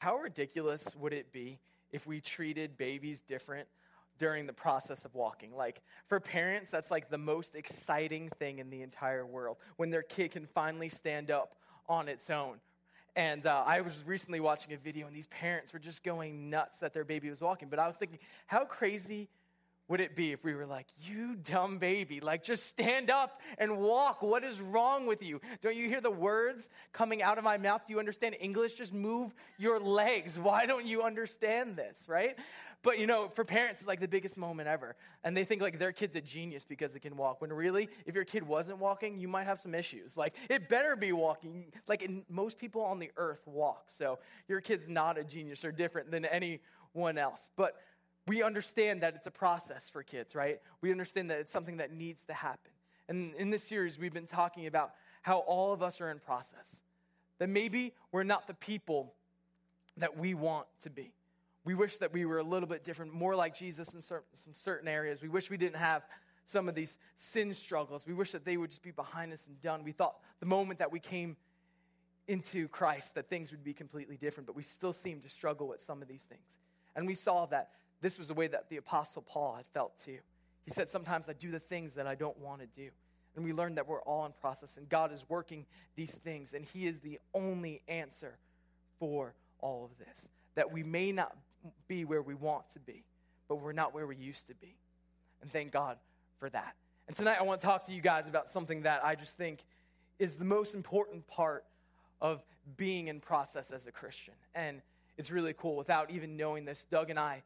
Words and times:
how 0.00 0.16
ridiculous 0.16 0.96
would 0.96 1.12
it 1.12 1.30
be 1.30 1.58
if 1.92 2.06
we 2.06 2.22
treated 2.22 2.78
babies 2.78 3.20
different 3.20 3.68
during 4.16 4.46
the 4.46 4.52
process 4.52 5.04
of 5.04 5.14
walking? 5.14 5.54
Like, 5.54 5.82
for 6.06 6.18
parents, 6.18 6.70
that's 6.70 6.90
like 6.90 7.10
the 7.10 7.18
most 7.18 7.54
exciting 7.54 8.30
thing 8.38 8.60
in 8.60 8.70
the 8.70 8.80
entire 8.80 9.26
world 9.26 9.58
when 9.76 9.90
their 9.90 10.02
kid 10.02 10.30
can 10.30 10.46
finally 10.46 10.88
stand 10.88 11.30
up 11.30 11.54
on 11.86 12.08
its 12.08 12.30
own. 12.30 12.56
And 13.14 13.44
uh, 13.44 13.62
I 13.66 13.82
was 13.82 14.02
recently 14.06 14.40
watching 14.40 14.72
a 14.72 14.78
video, 14.78 15.06
and 15.06 15.14
these 15.14 15.26
parents 15.26 15.72
were 15.74 15.78
just 15.78 16.02
going 16.02 16.48
nuts 16.48 16.78
that 16.78 16.94
their 16.94 17.04
baby 17.04 17.28
was 17.28 17.42
walking. 17.42 17.68
But 17.68 17.78
I 17.78 17.86
was 17.86 17.96
thinking, 17.96 18.20
how 18.46 18.64
crazy 18.64 19.28
would 19.90 20.00
it 20.00 20.14
be 20.14 20.30
if 20.30 20.44
we 20.44 20.54
were 20.54 20.66
like, 20.66 20.86
you 21.02 21.34
dumb 21.34 21.78
baby, 21.78 22.20
like 22.20 22.44
just 22.44 22.66
stand 22.66 23.10
up 23.10 23.40
and 23.58 23.76
walk? 23.76 24.22
What 24.22 24.44
is 24.44 24.60
wrong 24.60 25.04
with 25.06 25.20
you? 25.20 25.40
Don't 25.62 25.74
you 25.74 25.88
hear 25.88 26.00
the 26.00 26.12
words 26.12 26.70
coming 26.92 27.24
out 27.24 27.38
of 27.38 27.44
my 27.44 27.56
mouth? 27.56 27.82
Do 27.88 27.92
you 27.92 27.98
understand 27.98 28.36
English? 28.38 28.74
Just 28.74 28.94
move 28.94 29.34
your 29.58 29.80
legs. 29.80 30.38
Why 30.38 30.64
don't 30.64 30.86
you 30.86 31.02
understand 31.02 31.74
this, 31.74 32.04
right? 32.06 32.38
But 32.82 33.00
you 33.00 33.08
know, 33.08 33.30
for 33.34 33.44
parents, 33.44 33.80
it's 33.80 33.88
like 33.88 33.98
the 33.98 34.06
biggest 34.06 34.36
moment 34.36 34.68
ever. 34.68 34.94
And 35.24 35.36
they 35.36 35.42
think 35.42 35.60
like 35.60 35.80
their 35.80 35.90
kid's 35.90 36.14
a 36.14 36.20
genius 36.20 36.64
because 36.64 36.94
it 36.94 37.00
can 37.00 37.16
walk. 37.16 37.40
When 37.40 37.52
really, 37.52 37.88
if 38.06 38.14
your 38.14 38.24
kid 38.24 38.46
wasn't 38.46 38.78
walking, 38.78 39.18
you 39.18 39.26
might 39.26 39.44
have 39.44 39.58
some 39.58 39.74
issues. 39.74 40.16
Like, 40.16 40.36
it 40.48 40.68
better 40.68 40.94
be 40.94 41.10
walking. 41.10 41.64
Like, 41.88 42.08
most 42.28 42.58
people 42.58 42.82
on 42.82 43.00
the 43.00 43.10
earth 43.16 43.42
walk. 43.44 43.84
So 43.86 44.20
your 44.46 44.60
kid's 44.60 44.88
not 44.88 45.18
a 45.18 45.24
genius 45.24 45.64
or 45.64 45.72
different 45.72 46.12
than 46.12 46.24
anyone 46.24 47.18
else. 47.18 47.50
But 47.56 47.74
we 48.30 48.44
understand 48.44 49.00
that 49.00 49.16
it's 49.16 49.26
a 49.26 49.30
process 49.32 49.90
for 49.90 50.04
kids, 50.04 50.36
right? 50.36 50.60
We 50.82 50.92
understand 50.92 51.32
that 51.32 51.40
it's 51.40 51.50
something 51.50 51.78
that 51.78 51.92
needs 51.92 52.24
to 52.26 52.32
happen. 52.32 52.70
And 53.08 53.34
in 53.34 53.50
this 53.50 53.64
series, 53.64 53.98
we've 53.98 54.12
been 54.12 54.24
talking 54.24 54.68
about 54.68 54.92
how 55.22 55.38
all 55.38 55.72
of 55.72 55.82
us 55.82 56.00
are 56.00 56.12
in 56.12 56.20
process. 56.20 56.80
That 57.40 57.48
maybe 57.48 57.92
we're 58.12 58.22
not 58.22 58.46
the 58.46 58.54
people 58.54 59.14
that 59.96 60.16
we 60.16 60.34
want 60.34 60.68
to 60.84 60.90
be. 60.90 61.12
We 61.64 61.74
wish 61.74 61.98
that 61.98 62.12
we 62.12 62.24
were 62.24 62.38
a 62.38 62.44
little 62.44 62.68
bit 62.68 62.84
different, 62.84 63.12
more 63.12 63.34
like 63.34 63.56
Jesus 63.56 63.94
in 63.94 64.00
certain, 64.00 64.28
some 64.34 64.54
certain 64.54 64.86
areas. 64.86 65.20
We 65.20 65.28
wish 65.28 65.50
we 65.50 65.56
didn't 65.56 65.80
have 65.80 66.04
some 66.44 66.68
of 66.68 66.76
these 66.76 66.98
sin 67.16 67.52
struggles. 67.52 68.06
We 68.06 68.14
wish 68.14 68.30
that 68.30 68.44
they 68.44 68.56
would 68.56 68.70
just 68.70 68.84
be 68.84 68.92
behind 68.92 69.32
us 69.32 69.48
and 69.48 69.60
done. 69.60 69.82
We 69.82 69.90
thought 69.90 70.14
the 70.38 70.46
moment 70.46 70.78
that 70.78 70.92
we 70.92 71.00
came 71.00 71.36
into 72.28 72.68
Christ 72.68 73.16
that 73.16 73.28
things 73.28 73.50
would 73.50 73.64
be 73.64 73.74
completely 73.74 74.16
different, 74.16 74.46
but 74.46 74.54
we 74.54 74.62
still 74.62 74.92
seem 74.92 75.20
to 75.22 75.28
struggle 75.28 75.66
with 75.66 75.80
some 75.80 76.00
of 76.00 76.06
these 76.06 76.22
things. 76.22 76.60
And 76.94 77.08
we 77.08 77.14
saw 77.14 77.46
that 77.46 77.70
this 78.00 78.18
was 78.18 78.28
the 78.28 78.34
way 78.34 78.46
that 78.46 78.68
the 78.68 78.76
Apostle 78.76 79.22
Paul 79.22 79.56
had 79.56 79.66
felt 79.66 79.98
too. 80.04 80.18
He 80.64 80.70
said, 80.70 80.88
Sometimes 80.88 81.28
I 81.28 81.32
do 81.32 81.50
the 81.50 81.58
things 81.58 81.94
that 81.94 82.06
I 82.06 82.14
don't 82.14 82.38
want 82.38 82.60
to 82.60 82.66
do. 82.66 82.90
And 83.36 83.44
we 83.44 83.52
learned 83.52 83.76
that 83.76 83.86
we're 83.86 84.02
all 84.02 84.26
in 84.26 84.32
process, 84.32 84.76
and 84.76 84.88
God 84.88 85.12
is 85.12 85.24
working 85.28 85.64
these 85.94 86.12
things, 86.12 86.52
and 86.52 86.64
He 86.64 86.86
is 86.86 87.00
the 87.00 87.18
only 87.32 87.80
answer 87.86 88.38
for 88.98 89.34
all 89.60 89.84
of 89.84 90.04
this. 90.04 90.28
That 90.56 90.72
we 90.72 90.82
may 90.82 91.12
not 91.12 91.36
be 91.86 92.04
where 92.04 92.22
we 92.22 92.34
want 92.34 92.68
to 92.70 92.80
be, 92.80 93.04
but 93.48 93.56
we're 93.56 93.72
not 93.72 93.94
where 93.94 94.06
we 94.06 94.16
used 94.16 94.48
to 94.48 94.54
be. 94.54 94.76
And 95.42 95.50
thank 95.50 95.70
God 95.70 95.98
for 96.38 96.50
that. 96.50 96.74
And 97.06 97.16
tonight 97.16 97.38
I 97.38 97.42
want 97.44 97.60
to 97.60 97.66
talk 97.66 97.84
to 97.86 97.94
you 97.94 98.00
guys 98.00 98.28
about 98.28 98.48
something 98.48 98.82
that 98.82 99.04
I 99.04 99.14
just 99.14 99.36
think 99.36 99.64
is 100.18 100.36
the 100.36 100.44
most 100.44 100.74
important 100.74 101.26
part 101.26 101.64
of 102.20 102.44
being 102.76 103.08
in 103.08 103.20
process 103.20 103.70
as 103.70 103.86
a 103.86 103.92
Christian. 103.92 104.34
And 104.54 104.82
it's 105.16 105.30
really 105.30 105.54
cool. 105.56 105.76
Without 105.76 106.10
even 106.10 106.36
knowing 106.36 106.64
this, 106.64 106.84
Doug 106.84 107.10
and 107.10 107.18
I 107.18 107.42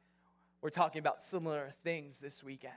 we're 0.64 0.70
talking 0.70 0.98
about 0.98 1.20
similar 1.20 1.68
things 1.84 2.20
this 2.20 2.42
weekend. 2.42 2.72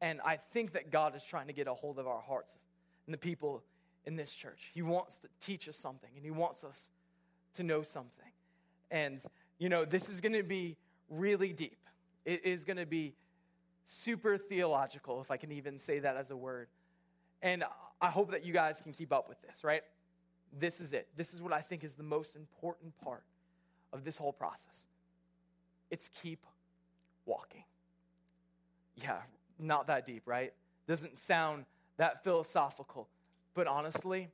And 0.00 0.20
I 0.24 0.36
think 0.36 0.70
that 0.74 0.92
God 0.92 1.16
is 1.16 1.24
trying 1.24 1.48
to 1.48 1.52
get 1.52 1.66
a 1.66 1.74
hold 1.74 1.98
of 1.98 2.06
our 2.06 2.20
hearts 2.20 2.58
and 3.06 3.12
the 3.12 3.18
people 3.18 3.64
in 4.04 4.14
this 4.14 4.32
church. 4.32 4.70
He 4.72 4.82
wants 4.82 5.18
to 5.18 5.28
teach 5.40 5.68
us 5.68 5.76
something 5.76 6.10
and 6.14 6.24
He 6.24 6.30
wants 6.30 6.62
us 6.62 6.88
to 7.54 7.64
know 7.64 7.82
something. 7.82 8.30
And, 8.88 9.20
you 9.58 9.68
know, 9.68 9.84
this 9.84 10.08
is 10.08 10.20
going 10.20 10.34
to 10.34 10.44
be 10.44 10.76
really 11.10 11.52
deep. 11.52 11.80
It 12.24 12.44
is 12.44 12.62
going 12.62 12.76
to 12.76 12.86
be 12.86 13.14
super 13.82 14.38
theological, 14.38 15.20
if 15.20 15.32
I 15.32 15.36
can 15.36 15.50
even 15.50 15.80
say 15.80 15.98
that 15.98 16.16
as 16.16 16.30
a 16.30 16.36
word. 16.36 16.68
And 17.42 17.64
I 18.00 18.10
hope 18.10 18.30
that 18.30 18.44
you 18.44 18.52
guys 18.52 18.80
can 18.80 18.92
keep 18.92 19.12
up 19.12 19.28
with 19.28 19.42
this, 19.42 19.64
right? 19.64 19.82
This 20.56 20.80
is 20.80 20.92
it. 20.92 21.08
This 21.16 21.34
is 21.34 21.42
what 21.42 21.52
I 21.52 21.62
think 21.62 21.82
is 21.82 21.96
the 21.96 22.04
most 22.04 22.36
important 22.36 22.96
part 23.02 23.24
of 23.92 24.04
this 24.04 24.18
whole 24.18 24.32
process. 24.32 24.84
It's 25.90 26.08
keep 26.08 26.46
walking. 27.26 27.64
Yeah, 28.96 29.18
not 29.58 29.86
that 29.88 30.06
deep, 30.06 30.22
right? 30.26 30.52
Doesn't 30.86 31.18
sound 31.18 31.64
that 31.96 32.24
philosophical. 32.24 33.08
But 33.54 33.66
honestly, 33.66 34.28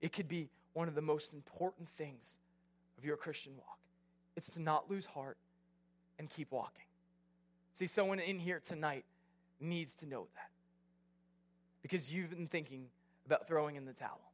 it 0.00 0.12
could 0.12 0.28
be 0.28 0.48
one 0.72 0.88
of 0.88 0.94
the 0.94 1.02
most 1.02 1.32
important 1.32 1.88
things 1.88 2.36
of 2.98 3.04
your 3.04 3.16
Christian 3.16 3.52
walk. 3.56 3.78
It's 4.36 4.50
to 4.50 4.60
not 4.60 4.90
lose 4.90 5.06
heart 5.06 5.38
and 6.18 6.28
keep 6.28 6.52
walking. 6.52 6.84
See, 7.72 7.86
someone 7.86 8.18
in 8.18 8.38
here 8.38 8.60
tonight 8.60 9.04
needs 9.60 9.94
to 9.96 10.06
know 10.06 10.28
that. 10.34 10.50
Because 11.82 12.12
you've 12.12 12.30
been 12.30 12.46
thinking 12.46 12.86
about 13.24 13.46
throwing 13.46 13.76
in 13.76 13.84
the 13.84 13.92
towel. 13.92 14.32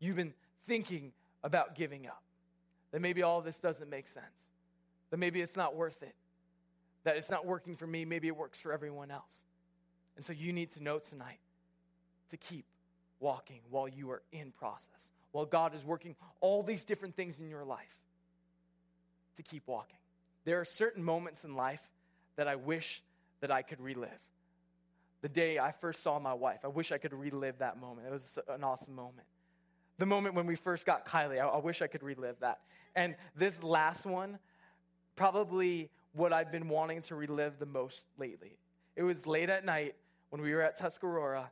You've 0.00 0.16
been 0.16 0.34
thinking 0.64 1.12
about 1.42 1.74
giving 1.74 2.06
up. 2.06 2.22
That 2.90 3.00
maybe 3.00 3.22
all 3.22 3.40
this 3.40 3.60
doesn't 3.60 3.90
make 3.90 4.06
sense. 4.06 4.52
That 5.10 5.18
maybe 5.18 5.40
it's 5.40 5.56
not 5.56 5.74
worth 5.74 6.02
it 6.02 6.14
that 7.04 7.16
it's 7.16 7.30
not 7.30 7.46
working 7.46 7.76
for 7.76 7.86
me, 7.86 8.04
maybe 8.04 8.28
it 8.28 8.36
works 8.36 8.60
for 8.60 8.72
everyone 8.72 9.10
else. 9.10 9.42
And 10.16 10.24
so 10.24 10.32
you 10.32 10.52
need 10.52 10.70
to 10.72 10.82
know 10.82 10.98
tonight 10.98 11.38
to 12.30 12.36
keep 12.36 12.64
walking 13.20 13.60
while 13.70 13.88
you 13.88 14.10
are 14.10 14.22
in 14.32 14.52
process, 14.52 15.10
while 15.32 15.46
God 15.46 15.74
is 15.74 15.84
working 15.84 16.16
all 16.40 16.62
these 16.62 16.84
different 16.84 17.14
things 17.14 17.40
in 17.40 17.48
your 17.48 17.64
life, 17.64 17.98
to 19.36 19.42
keep 19.42 19.64
walking. 19.66 19.98
There 20.44 20.60
are 20.60 20.64
certain 20.64 21.02
moments 21.02 21.44
in 21.44 21.56
life 21.56 21.90
that 22.36 22.48
I 22.48 22.56
wish 22.56 23.02
that 23.40 23.50
I 23.50 23.62
could 23.62 23.80
relive. 23.80 24.10
The 25.22 25.28
day 25.28 25.58
I 25.58 25.70
first 25.70 26.02
saw 26.02 26.18
my 26.18 26.34
wife, 26.34 26.60
I 26.64 26.68
wish 26.68 26.92
I 26.92 26.98
could 26.98 27.14
relive 27.14 27.58
that 27.58 27.80
moment. 27.80 28.06
It 28.06 28.12
was 28.12 28.38
an 28.48 28.62
awesome 28.62 28.94
moment. 28.94 29.26
The 29.98 30.06
moment 30.06 30.34
when 30.34 30.46
we 30.46 30.56
first 30.56 30.86
got 30.86 31.06
Kylie, 31.06 31.40
I, 31.40 31.46
I 31.46 31.58
wish 31.58 31.82
I 31.82 31.86
could 31.86 32.02
relive 32.02 32.40
that. 32.40 32.60
And 32.94 33.16
this 33.36 33.62
last 33.62 34.06
one, 34.06 34.38
probably 35.16 35.90
what 36.14 36.32
I've 36.32 36.50
been 36.50 36.68
wanting 36.68 37.02
to 37.02 37.14
relive 37.14 37.58
the 37.58 37.66
most 37.66 38.06
lately. 38.18 38.56
It 38.96 39.02
was 39.02 39.26
late 39.26 39.50
at 39.50 39.64
night 39.64 39.96
when 40.30 40.40
we 40.40 40.54
were 40.54 40.62
at 40.62 40.78
Tuscarora, 40.78 41.50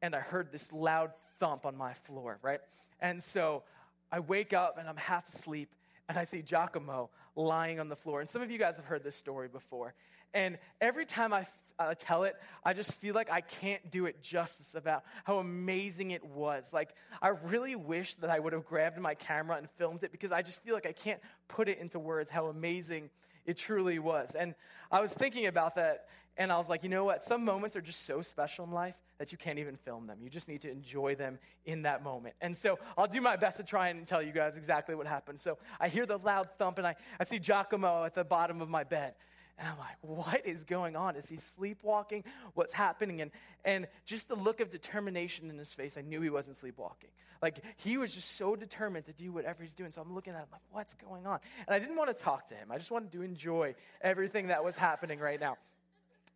and 0.00 0.14
I 0.14 0.20
heard 0.20 0.52
this 0.52 0.72
loud 0.72 1.10
thump 1.38 1.66
on 1.66 1.76
my 1.76 1.92
floor, 1.92 2.38
right? 2.42 2.60
And 3.00 3.22
so 3.22 3.64
I 4.10 4.20
wake 4.20 4.52
up 4.52 4.78
and 4.78 4.88
I'm 4.88 4.96
half 4.96 5.28
asleep, 5.28 5.74
and 6.08 6.16
I 6.16 6.24
see 6.24 6.42
Giacomo 6.42 7.10
lying 7.36 7.80
on 7.80 7.88
the 7.88 7.96
floor. 7.96 8.20
And 8.20 8.28
some 8.28 8.40
of 8.42 8.50
you 8.50 8.58
guys 8.58 8.76
have 8.76 8.86
heard 8.86 9.04
this 9.04 9.16
story 9.16 9.48
before. 9.48 9.94
And 10.34 10.58
every 10.80 11.04
time 11.04 11.32
I 11.32 11.46
uh, 11.78 11.94
tell 11.98 12.24
it, 12.24 12.36
I 12.64 12.72
just 12.72 12.92
feel 12.94 13.14
like 13.14 13.30
I 13.30 13.40
can't 13.40 13.90
do 13.90 14.06
it 14.06 14.22
justice 14.22 14.74
about 14.74 15.04
how 15.24 15.38
amazing 15.38 16.10
it 16.10 16.24
was. 16.24 16.72
Like, 16.72 16.94
I 17.22 17.28
really 17.28 17.76
wish 17.76 18.16
that 18.16 18.30
I 18.30 18.38
would 18.38 18.52
have 18.52 18.64
grabbed 18.66 18.98
my 18.98 19.14
camera 19.14 19.56
and 19.56 19.68
filmed 19.76 20.02
it 20.02 20.12
because 20.12 20.32
I 20.32 20.42
just 20.42 20.60
feel 20.62 20.74
like 20.74 20.86
I 20.86 20.92
can't 20.92 21.20
put 21.46 21.68
it 21.68 21.78
into 21.78 21.98
words 21.98 22.30
how 22.30 22.46
amazing 22.46 23.10
it 23.48 23.56
truly 23.56 23.98
was. 23.98 24.34
And 24.34 24.54
I 24.92 25.00
was 25.00 25.12
thinking 25.12 25.46
about 25.46 25.74
that, 25.76 26.06
and 26.36 26.52
I 26.52 26.58
was 26.58 26.68
like, 26.68 26.82
you 26.82 26.90
know 26.90 27.04
what? 27.04 27.22
Some 27.22 27.46
moments 27.46 27.76
are 27.76 27.80
just 27.80 28.04
so 28.04 28.20
special 28.20 28.66
in 28.66 28.70
life 28.70 28.94
that 29.16 29.32
you 29.32 29.38
can't 29.38 29.58
even 29.58 29.74
film 29.74 30.06
them. 30.06 30.18
You 30.22 30.28
just 30.28 30.48
need 30.48 30.60
to 30.60 30.70
enjoy 30.70 31.14
them 31.14 31.38
in 31.64 31.82
that 31.82 32.04
moment. 32.04 32.34
And 32.42 32.54
so 32.54 32.78
I'll 32.96 33.06
do 33.08 33.22
my 33.22 33.36
best 33.36 33.56
to 33.56 33.64
try 33.64 33.88
and 33.88 34.06
tell 34.06 34.22
you 34.22 34.32
guys 34.32 34.58
exactly 34.58 34.94
what 34.94 35.06
happened. 35.06 35.40
So 35.40 35.56
I 35.80 35.88
hear 35.88 36.04
the 36.04 36.18
loud 36.18 36.46
thump, 36.58 36.76
and 36.76 36.86
I, 36.86 36.94
I 37.18 37.24
see 37.24 37.38
Giacomo 37.38 38.04
at 38.04 38.14
the 38.14 38.22
bottom 38.22 38.60
of 38.60 38.68
my 38.68 38.84
bed. 38.84 39.14
And 39.58 39.68
I'm 39.68 39.78
like, 39.78 39.96
what 40.02 40.46
is 40.46 40.64
going 40.64 40.94
on? 40.94 41.16
Is 41.16 41.28
he 41.28 41.36
sleepwalking? 41.36 42.24
What's 42.54 42.72
happening? 42.72 43.20
And, 43.20 43.30
and 43.64 43.88
just 44.04 44.28
the 44.28 44.36
look 44.36 44.60
of 44.60 44.70
determination 44.70 45.50
in 45.50 45.58
his 45.58 45.74
face, 45.74 45.98
I 45.98 46.02
knew 46.02 46.20
he 46.20 46.30
wasn't 46.30 46.56
sleepwalking. 46.56 47.10
Like, 47.42 47.64
he 47.76 47.96
was 47.96 48.14
just 48.14 48.36
so 48.36 48.56
determined 48.56 49.06
to 49.06 49.12
do 49.12 49.32
whatever 49.32 49.62
he's 49.62 49.74
doing. 49.74 49.90
So 49.90 50.00
I'm 50.00 50.14
looking 50.14 50.32
at 50.32 50.40
him 50.40 50.48
like, 50.52 50.60
what's 50.70 50.94
going 50.94 51.26
on? 51.26 51.40
And 51.66 51.74
I 51.74 51.78
didn't 51.78 51.96
want 51.96 52.16
to 52.16 52.22
talk 52.22 52.46
to 52.46 52.54
him. 52.54 52.70
I 52.70 52.78
just 52.78 52.90
wanted 52.90 53.12
to 53.12 53.22
enjoy 53.22 53.74
everything 54.00 54.48
that 54.48 54.64
was 54.64 54.76
happening 54.76 55.18
right 55.18 55.40
now. 55.40 55.56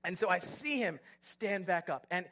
And 0.04 0.18
so 0.18 0.28
I 0.28 0.38
see 0.38 0.78
him 0.78 0.98
stand 1.20 1.66
back 1.66 1.88
up. 1.88 2.06
And 2.10 2.26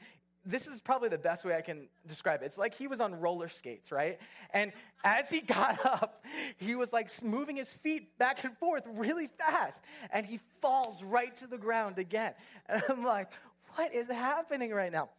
this 0.45 0.67
is 0.67 0.81
probably 0.81 1.09
the 1.09 1.19
best 1.19 1.45
way 1.45 1.55
I 1.55 1.61
can 1.61 1.89
describe 2.07 2.43
it. 2.43 2.47
It's 2.47 2.59
like 2.59 2.75
he 2.75 2.87
was 2.87 3.01
on 3.01 3.21
roller 3.21 3.49
skates, 3.49 3.93
right? 3.93 4.19
And 4.53 4.73
as 5.05 5.29
he 5.29 5.41
got 5.41 5.85
up, 5.85 6.25
he 6.57 6.75
was 6.75 6.93
like 6.93 7.11
moving 7.23 7.57
his 7.57 7.73
feet 7.73 8.19
back 8.19 8.43
and 8.45 8.57
forth 8.57 8.87
really 8.95 9.27
fast. 9.27 9.83
And 10.13 10.25
he 10.25 10.41
falls 10.61 11.03
right 11.03 11.35
to 11.37 11.47
the 11.47 11.59
ground 11.59 11.99
again. 11.99 12.35
And 12.69 12.83
I'm 12.89 13.05
like, 13.05 13.33
what 13.75 13.93
is 13.93 14.09
happening 14.09 14.71
right 14.71 14.93
now? 14.93 15.11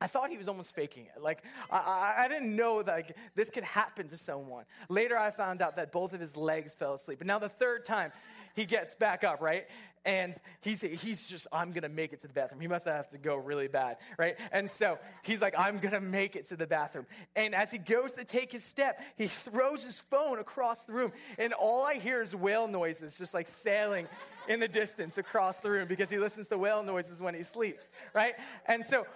I 0.00 0.06
thought 0.06 0.28
he 0.28 0.36
was 0.36 0.48
almost 0.48 0.74
faking 0.74 1.06
it. 1.06 1.22
Like, 1.22 1.42
I, 1.70 1.78
I, 1.78 2.24
I, 2.24 2.28
didn't 2.28 2.54
know 2.54 2.82
that 2.82 2.92
like, 2.92 3.16
this 3.34 3.48
could 3.48 3.64
happen 3.64 4.08
to 4.08 4.18
someone. 4.18 4.64
Later, 4.90 5.16
I 5.16 5.30
found 5.30 5.62
out 5.62 5.76
that 5.76 5.92
both 5.92 6.12
of 6.12 6.20
his 6.20 6.36
legs 6.36 6.74
fell 6.74 6.94
asleep. 6.94 7.18
But 7.18 7.26
now, 7.26 7.38
the 7.38 7.48
third 7.48 7.86
time, 7.86 8.12
he 8.54 8.66
gets 8.66 8.94
back 8.94 9.24
up, 9.24 9.40
right? 9.40 9.66
And 10.04 10.34
he's, 10.60 10.82
he's 10.82 11.26
just, 11.26 11.46
I'm 11.52 11.72
gonna 11.72 11.88
make 11.88 12.12
it 12.12 12.20
to 12.20 12.26
the 12.26 12.32
bathroom. 12.32 12.60
He 12.60 12.68
must 12.68 12.86
have 12.86 13.08
to 13.10 13.18
go 13.18 13.36
really 13.36 13.68
bad, 13.68 13.96
right? 14.18 14.36
And 14.52 14.68
so 14.68 14.98
he's 15.22 15.40
like, 15.40 15.54
I'm 15.58 15.78
gonna 15.78 16.00
make 16.00 16.36
it 16.36 16.48
to 16.48 16.56
the 16.56 16.66
bathroom. 16.66 17.06
And 17.34 17.54
as 17.54 17.70
he 17.70 17.78
goes 17.78 18.14
to 18.14 18.24
take 18.24 18.52
his 18.52 18.62
step, 18.62 19.00
he 19.16 19.26
throws 19.26 19.84
his 19.84 20.00
phone 20.00 20.38
across 20.38 20.84
the 20.84 20.92
room. 20.92 21.12
And 21.38 21.52
all 21.52 21.84
I 21.84 21.94
hear 21.94 22.20
is 22.20 22.34
whale 22.34 22.68
noises 22.68 23.16
just 23.16 23.34
like 23.34 23.48
sailing 23.48 24.06
in 24.48 24.60
the 24.60 24.68
distance 24.68 25.16
across 25.18 25.60
the 25.60 25.70
room 25.70 25.88
because 25.88 26.10
he 26.10 26.18
listens 26.18 26.48
to 26.48 26.58
whale 26.58 26.82
noises 26.82 27.20
when 27.20 27.34
he 27.34 27.42
sleeps, 27.42 27.88
right? 28.12 28.34
And 28.66 28.84
so 28.84 29.06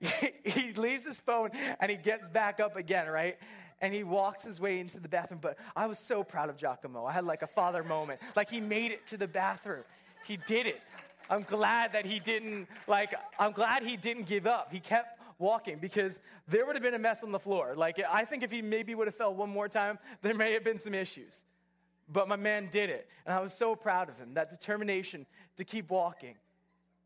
he 0.44 0.72
leaves 0.72 1.04
his 1.04 1.20
phone 1.20 1.50
and 1.80 1.90
he 1.90 1.96
gets 1.96 2.28
back 2.28 2.60
up 2.60 2.76
again, 2.76 3.08
right? 3.08 3.36
And 3.80 3.92
he 3.92 4.04
walks 4.04 4.44
his 4.44 4.60
way 4.60 4.80
into 4.80 5.00
the 5.00 5.08
bathroom. 5.08 5.40
But 5.42 5.58
I 5.76 5.86
was 5.86 5.98
so 5.98 6.24
proud 6.24 6.48
of 6.48 6.56
Giacomo. 6.56 7.04
I 7.04 7.12
had 7.12 7.24
like 7.24 7.42
a 7.42 7.46
father 7.46 7.82
moment. 7.82 8.20
Like 8.34 8.50
he 8.50 8.60
made 8.60 8.92
it 8.92 9.06
to 9.08 9.16
the 9.16 9.28
bathroom. 9.28 9.84
He 10.26 10.38
did 10.46 10.66
it. 10.66 10.80
I'm 11.28 11.42
glad 11.42 11.92
that 11.92 12.04
he 12.04 12.20
didn't, 12.20 12.68
like, 12.86 13.14
I'm 13.38 13.52
glad 13.52 13.82
he 13.82 13.96
didn't 13.96 14.26
give 14.26 14.46
up. 14.46 14.72
He 14.72 14.80
kept 14.80 15.20
walking 15.38 15.78
because 15.78 16.20
there 16.48 16.66
would 16.66 16.76
have 16.76 16.82
been 16.82 16.94
a 16.94 16.98
mess 16.98 17.22
on 17.22 17.32
the 17.32 17.38
floor. 17.38 17.74
Like, 17.76 18.00
I 18.10 18.24
think 18.24 18.42
if 18.42 18.50
he 18.50 18.62
maybe 18.62 18.94
would 18.94 19.06
have 19.06 19.14
fell 19.14 19.34
one 19.34 19.50
more 19.50 19.68
time, 19.68 19.98
there 20.22 20.34
may 20.34 20.52
have 20.52 20.64
been 20.64 20.78
some 20.78 20.94
issues. 20.94 21.44
But 22.12 22.28
my 22.28 22.36
man 22.36 22.68
did 22.70 22.90
it. 22.90 23.08
And 23.24 23.34
I 23.34 23.40
was 23.40 23.54
so 23.54 23.74
proud 23.74 24.10
of 24.10 24.18
him, 24.18 24.34
that 24.34 24.50
determination 24.50 25.24
to 25.56 25.64
keep 25.64 25.90
walking. 25.90 26.34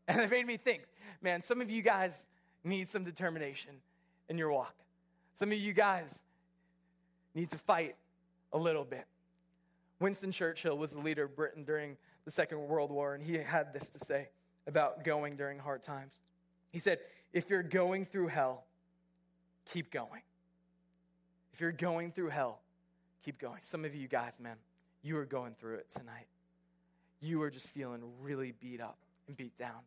And 0.07 0.19
it 0.19 0.29
made 0.29 0.45
me 0.45 0.57
think, 0.57 0.83
man, 1.21 1.41
some 1.41 1.61
of 1.61 1.71
you 1.71 1.81
guys 1.81 2.27
need 2.63 2.89
some 2.89 3.03
determination 3.03 3.71
in 4.27 4.37
your 4.37 4.51
walk. 4.51 4.75
Some 5.33 5.51
of 5.51 5.57
you 5.57 5.71
guys 5.71 6.23
need 7.35 7.49
to 7.49 7.57
fight 7.57 7.95
a 8.53 8.57
little 8.57 8.83
bit. 8.83 9.05
Winston 9.99 10.31
Churchill 10.31 10.77
was 10.77 10.91
the 10.91 10.99
leader 10.99 11.25
of 11.25 11.35
Britain 11.35 11.63
during 11.63 11.97
the 12.25 12.31
Second 12.31 12.67
World 12.67 12.91
War, 12.91 13.13
and 13.13 13.23
he 13.23 13.35
had 13.35 13.73
this 13.73 13.87
to 13.89 13.99
say 13.99 14.29
about 14.67 15.03
going 15.03 15.35
during 15.35 15.59
hard 15.59 15.83
times. 15.83 16.13
He 16.71 16.79
said, 16.79 16.99
If 17.33 17.49
you're 17.49 17.63
going 17.63 18.05
through 18.05 18.27
hell, 18.27 18.65
keep 19.65 19.91
going. 19.91 20.21
If 21.53 21.61
you're 21.61 21.71
going 21.71 22.11
through 22.11 22.29
hell, 22.29 22.61
keep 23.23 23.39
going. 23.39 23.59
Some 23.61 23.83
of 23.83 23.93
you 23.93 24.07
guys, 24.07 24.39
man, 24.39 24.57
you 25.01 25.17
are 25.17 25.25
going 25.25 25.55
through 25.59 25.75
it 25.75 25.89
tonight. 25.89 26.27
You 27.21 27.41
are 27.41 27.49
just 27.49 27.67
feeling 27.67 28.01
really 28.21 28.53
beat 28.59 28.79
up 28.79 28.97
and 29.27 29.35
beat 29.35 29.57
down 29.57 29.81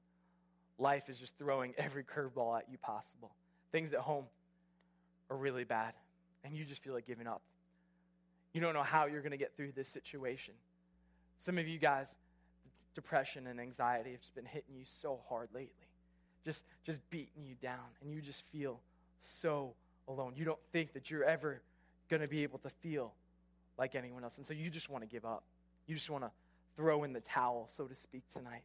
life 0.83 1.09
is 1.09 1.19
just 1.19 1.38
throwing 1.38 1.73
every 1.79 2.05
curveball 2.05 2.59
at 2.59 2.67
you 2.71 2.77
possible. 2.77 3.31
Things 3.71 3.93
at 3.93 4.00
home 4.00 4.27
are 5.31 5.37
really 5.37 5.65
bad, 5.65 5.95
and 6.44 6.56
you 6.56 6.65
just 6.65 6.83
feel 6.83 6.94
like 6.94 7.06
giving 7.06 7.27
up. 7.27 7.43
You 8.53 8.61
don't 8.61 8.75
know 8.75 8.83
how 8.83 9.06
you're 9.06 9.23
going 9.23 9.33
to 9.33 9.39
get 9.39 9.56
through 9.56 9.73
this 9.73 9.89
situation. 9.89 10.55
Some 11.39 11.59
of 11.59 11.67
you 11.67 11.79
guys, 11.79 12.17
depression 12.94 13.47
and 13.47 13.61
anxiety 13.61 14.12
have 14.12 14.21
just 14.21 14.35
been 14.35 14.44
hitting 14.44 14.75
you 14.77 14.85
so 14.85 15.21
hard 15.29 15.49
lately, 15.55 15.89
just, 16.44 16.65
just 16.85 17.09
beating 17.11 17.44
you 17.44 17.55
down, 17.61 17.79
and 18.03 18.12
you 18.12 18.21
just 18.21 18.43
feel 18.47 18.81
so 19.19 19.75
alone. 20.06 20.35
You 20.37 20.44
don't 20.44 20.61
think 20.73 20.93
that 20.93 21.11
you're 21.11 21.25
ever 21.25 21.62
going 22.11 22.21
to 22.21 22.29
be 22.29 22.43
able 22.43 22.59
to 22.61 22.71
feel 22.71 23.15
like 23.79 23.95
anyone 23.95 24.23
else. 24.23 24.37
And 24.37 24.47
so 24.47 24.53
you 24.53 24.69
just 24.69 24.91
want 24.91 25.03
to 25.03 25.09
give 25.09 25.25
up. 25.25 25.45
You 25.87 25.95
just 25.95 26.11
want 26.11 26.25
to 26.25 26.31
throw 26.77 27.05
in 27.05 27.12
the 27.12 27.21
towel, 27.21 27.69
so 27.71 27.87
to 27.87 27.95
speak, 27.95 28.23
tonight. 28.33 28.65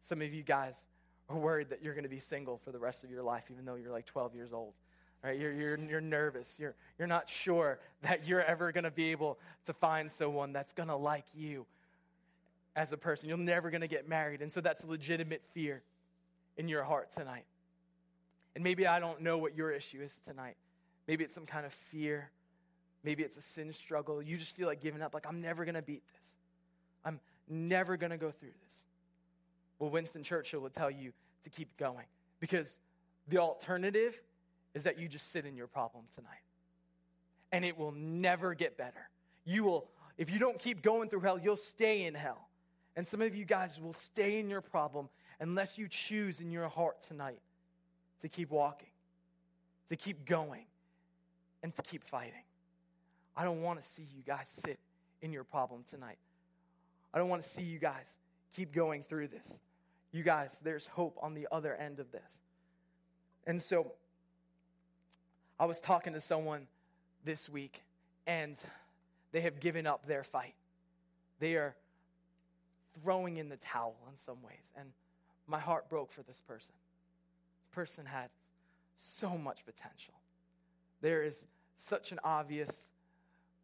Some 0.00 0.22
of 0.22 0.32
you 0.32 0.42
guys, 0.42 0.86
are 1.30 1.38
worried 1.38 1.70
that 1.70 1.82
you're 1.82 1.94
going 1.94 2.04
to 2.04 2.10
be 2.10 2.18
single 2.18 2.58
for 2.58 2.72
the 2.72 2.78
rest 2.78 3.04
of 3.04 3.10
your 3.10 3.22
life, 3.22 3.44
even 3.50 3.64
though 3.64 3.76
you're 3.76 3.92
like 3.92 4.04
12 4.04 4.34
years 4.34 4.52
old. 4.52 4.74
Right? 5.22 5.38
You're, 5.38 5.52
you're, 5.52 5.78
you're 5.78 6.00
nervous. 6.00 6.58
You're, 6.58 6.74
you're 6.98 7.08
not 7.08 7.28
sure 7.28 7.78
that 8.02 8.26
you're 8.26 8.42
ever 8.42 8.72
going 8.72 8.84
to 8.84 8.90
be 8.90 9.10
able 9.10 9.38
to 9.66 9.72
find 9.74 10.10
someone 10.10 10.52
that's 10.52 10.72
going 10.72 10.88
to 10.88 10.96
like 10.96 11.26
you 11.34 11.66
as 12.74 12.92
a 12.92 12.96
person. 12.96 13.28
You're 13.28 13.38
never 13.38 13.70
going 13.70 13.82
to 13.82 13.88
get 13.88 14.08
married. 14.08 14.40
And 14.40 14.50
so 14.50 14.60
that's 14.60 14.82
a 14.84 14.86
legitimate 14.86 15.42
fear 15.52 15.82
in 16.56 16.68
your 16.68 16.84
heart 16.84 17.10
tonight. 17.10 17.44
And 18.54 18.64
maybe 18.64 18.86
I 18.86 18.98
don't 18.98 19.20
know 19.20 19.36
what 19.38 19.54
your 19.54 19.70
issue 19.70 20.00
is 20.00 20.20
tonight. 20.20 20.56
Maybe 21.06 21.24
it's 21.24 21.34
some 21.34 21.46
kind 21.46 21.66
of 21.66 21.72
fear. 21.72 22.30
Maybe 23.04 23.22
it's 23.22 23.36
a 23.36 23.42
sin 23.42 23.72
struggle. 23.72 24.22
You 24.22 24.36
just 24.36 24.56
feel 24.56 24.66
like 24.66 24.80
giving 24.80 25.02
up, 25.02 25.14
like, 25.14 25.26
I'm 25.26 25.40
never 25.40 25.64
going 25.64 25.74
to 25.74 25.82
beat 25.82 26.02
this. 26.16 26.36
I'm 27.04 27.20
never 27.48 27.96
going 27.96 28.10
to 28.10 28.18
go 28.18 28.30
through 28.30 28.52
this. 28.64 28.84
Well, 29.78 29.90
Winston 29.90 30.22
Churchill 30.22 30.60
would 30.60 30.72
tell 30.72 30.90
you 30.90 31.12
to 31.42 31.50
keep 31.50 31.76
going 31.76 32.06
because 32.38 32.78
the 33.28 33.38
alternative 33.38 34.20
is 34.74 34.84
that 34.84 34.98
you 34.98 35.08
just 35.08 35.30
sit 35.32 35.46
in 35.46 35.56
your 35.56 35.66
problem 35.66 36.04
tonight 36.14 36.42
and 37.52 37.64
it 37.64 37.76
will 37.76 37.92
never 37.92 38.54
get 38.54 38.76
better. 38.76 39.08
You 39.44 39.64
will, 39.64 39.88
if 40.16 40.30
you 40.30 40.38
don't 40.38 40.58
keep 40.58 40.82
going 40.82 41.08
through 41.08 41.20
hell, 41.20 41.38
you'll 41.38 41.56
stay 41.56 42.04
in 42.04 42.14
hell. 42.14 42.48
And 42.96 43.06
some 43.06 43.22
of 43.22 43.34
you 43.34 43.44
guys 43.44 43.80
will 43.80 43.92
stay 43.92 44.38
in 44.38 44.50
your 44.50 44.60
problem 44.60 45.08
unless 45.40 45.78
you 45.78 45.88
choose 45.88 46.40
in 46.40 46.50
your 46.50 46.68
heart 46.68 47.00
tonight 47.00 47.40
to 48.20 48.28
keep 48.28 48.50
walking, 48.50 48.90
to 49.88 49.96
keep 49.96 50.24
going, 50.24 50.66
and 51.62 51.74
to 51.74 51.82
keep 51.82 52.04
fighting. 52.04 52.44
I 53.36 53.44
don't 53.44 53.62
want 53.62 53.80
to 53.80 53.86
see 53.86 54.06
you 54.14 54.22
guys 54.26 54.48
sit 54.48 54.78
in 55.22 55.32
your 55.32 55.44
problem 55.44 55.84
tonight. 55.88 56.18
I 57.12 57.18
don't 57.18 57.28
want 57.28 57.42
to 57.42 57.48
see 57.48 57.62
you 57.62 57.78
guys 57.78 58.18
keep 58.54 58.72
going 58.72 59.02
through 59.02 59.28
this. 59.28 59.60
You 60.12 60.22
guys, 60.22 60.60
there's 60.62 60.86
hope 60.86 61.16
on 61.22 61.34
the 61.34 61.48
other 61.50 61.74
end 61.74 62.00
of 62.00 62.10
this. 62.12 62.40
And 63.46 63.62
so 63.62 63.92
I 65.60 65.66
was 65.66 65.78
talking 65.78 66.14
to 66.14 66.20
someone 66.22 66.68
this 67.22 67.46
week, 67.50 67.82
and 68.26 68.58
they 69.30 69.42
have 69.42 69.60
given 69.60 69.86
up 69.86 70.06
their 70.06 70.24
fight. 70.24 70.54
They 71.38 71.56
are 71.56 71.76
throwing 73.02 73.36
in 73.36 73.50
the 73.50 73.58
towel 73.58 73.94
in 74.10 74.16
some 74.16 74.42
ways. 74.42 74.72
And 74.74 74.88
my 75.46 75.58
heart 75.58 75.90
broke 75.90 76.12
for 76.12 76.22
this 76.22 76.40
person. 76.40 76.74
This 77.58 77.74
person 77.74 78.06
had 78.06 78.30
so 78.96 79.36
much 79.36 79.66
potential. 79.66 80.14
There 81.02 81.22
is 81.22 81.46
such 81.76 82.10
an 82.10 82.20
obvious 82.24 82.92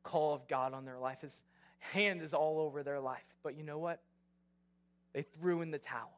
call 0.02 0.34
of 0.34 0.46
God 0.48 0.74
on 0.74 0.84
their 0.84 0.98
life. 0.98 1.22
His 1.22 1.44
hand 1.78 2.20
is 2.20 2.34
all 2.34 2.60
over 2.60 2.82
their 2.82 3.00
life. 3.00 3.24
But 3.42 3.56
you 3.56 3.62
know 3.64 3.78
what? 3.78 4.02
They 5.14 5.22
threw 5.22 5.62
in 5.62 5.70
the 5.70 5.78
towel. 5.78 6.12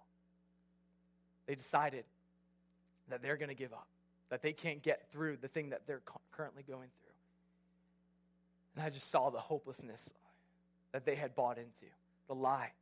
They 1.46 1.54
decided 1.54 2.04
that 3.08 3.22
they're 3.22 3.36
going 3.36 3.48
to 3.48 3.54
give 3.54 3.72
up, 3.72 3.86
that 4.30 4.42
they 4.42 4.52
can't 4.52 4.82
get 4.82 5.10
through 5.10 5.36
the 5.36 5.48
thing 5.48 5.70
that 5.70 5.86
they're 5.86 6.02
currently 6.32 6.62
going 6.62 6.88
through. 7.00 7.12
And 8.76 8.84
I 8.84 8.90
just 8.90 9.10
saw 9.10 9.30
the 9.30 9.38
hopelessness 9.38 10.12
that 10.92 11.04
they 11.04 11.14
had 11.14 11.34
bought 11.34 11.58
into, 11.58 11.86
the 12.28 12.34
lie. 12.34 12.72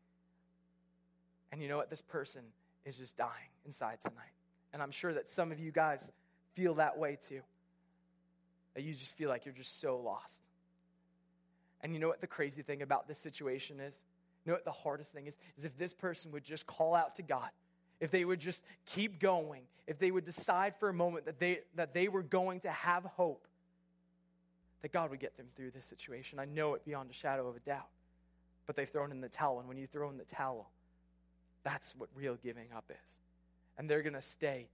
And 1.53 1.63
you 1.63 1.69
know 1.69 1.77
what? 1.77 1.91
This 1.91 2.03
person 2.03 2.43
is 2.85 2.97
just 2.97 3.17
dying 3.17 3.51
inside 3.65 4.01
tonight. 4.01 4.35
And 4.73 4.83
I'm 4.83 4.91
sure 4.91 5.13
that 5.15 5.29
some 5.29 5.53
of 5.53 5.61
you 5.61 5.71
guys 5.71 6.11
feel 6.55 6.75
that 6.75 6.99
way 6.99 7.17
too. 7.29 7.41
That 8.75 8.83
you 8.83 8.93
just 8.93 9.17
feel 9.17 9.29
like 9.29 9.45
you're 9.45 9.55
just 9.55 9.81
so 9.81 9.99
lost. 9.99 10.43
And 11.81 11.95
you 11.95 12.01
know 12.01 12.09
what 12.09 12.21
the 12.21 12.27
crazy 12.27 12.63
thing 12.63 12.83
about 12.83 13.09
this 13.09 13.19
situation 13.19 13.81
is? 13.81 14.05
You 14.45 14.51
know 14.51 14.57
what 14.57 14.65
the 14.65 14.73
hardest 14.73 15.13
thing 15.13 15.27
is? 15.27 15.39
Is 15.57 15.65
if 15.65 15.77
this 15.79 15.93
person 15.93 16.33
would 16.33 16.45
just 16.45 16.67
call 16.67 16.95
out 16.95 17.15
to 17.17 17.23
God 17.23 17.51
if 18.01 18.11
they 18.11 18.25
would 18.25 18.41
just 18.41 18.65
keep 18.85 19.19
going, 19.21 19.63
if 19.87 19.99
they 19.99 20.11
would 20.11 20.25
decide 20.25 20.77
for 20.77 20.89
a 20.89 20.95
moment 20.95 21.27
that 21.27 21.39
they, 21.39 21.61
that 21.75 21.95
they 21.95 22.09
were 22.09 22.23
going 22.23 22.61
to 22.61 22.71
have 22.71 23.05
hope, 23.05 23.47
that 24.83 24.93
God 24.93 25.11
would 25.11 25.21
get 25.21 25.37
them 25.37 25.47
through 25.57 25.71
this 25.71 25.87
situation. 25.87 26.39
I 26.39 26.45
know 26.45 26.75
it 26.75 26.85
beyond 26.85 27.11
a 27.11 27.15
shadow 27.15 27.49
of 27.49 27.57
a 27.57 27.61
doubt. 27.61 27.89
But 28.67 28.75
they've 28.75 28.89
thrown 28.89 29.13
in 29.13 29.21
the 29.21 29.29
towel, 29.29 29.61
and 29.61 29.69
when 29.69 29.79
you 29.79 29.87
throw 29.87 30.11
in 30.11 30.19
the 30.19 30.25
towel, 30.25 30.71
that's 31.63 31.95
what 31.97 32.09
real 32.15 32.35
giving 32.35 32.67
up 32.77 32.91
is. 32.91 33.19
And 33.79 33.89
they're 33.89 34.03
going 34.03 34.15
to 34.15 34.21
stay 34.21 34.69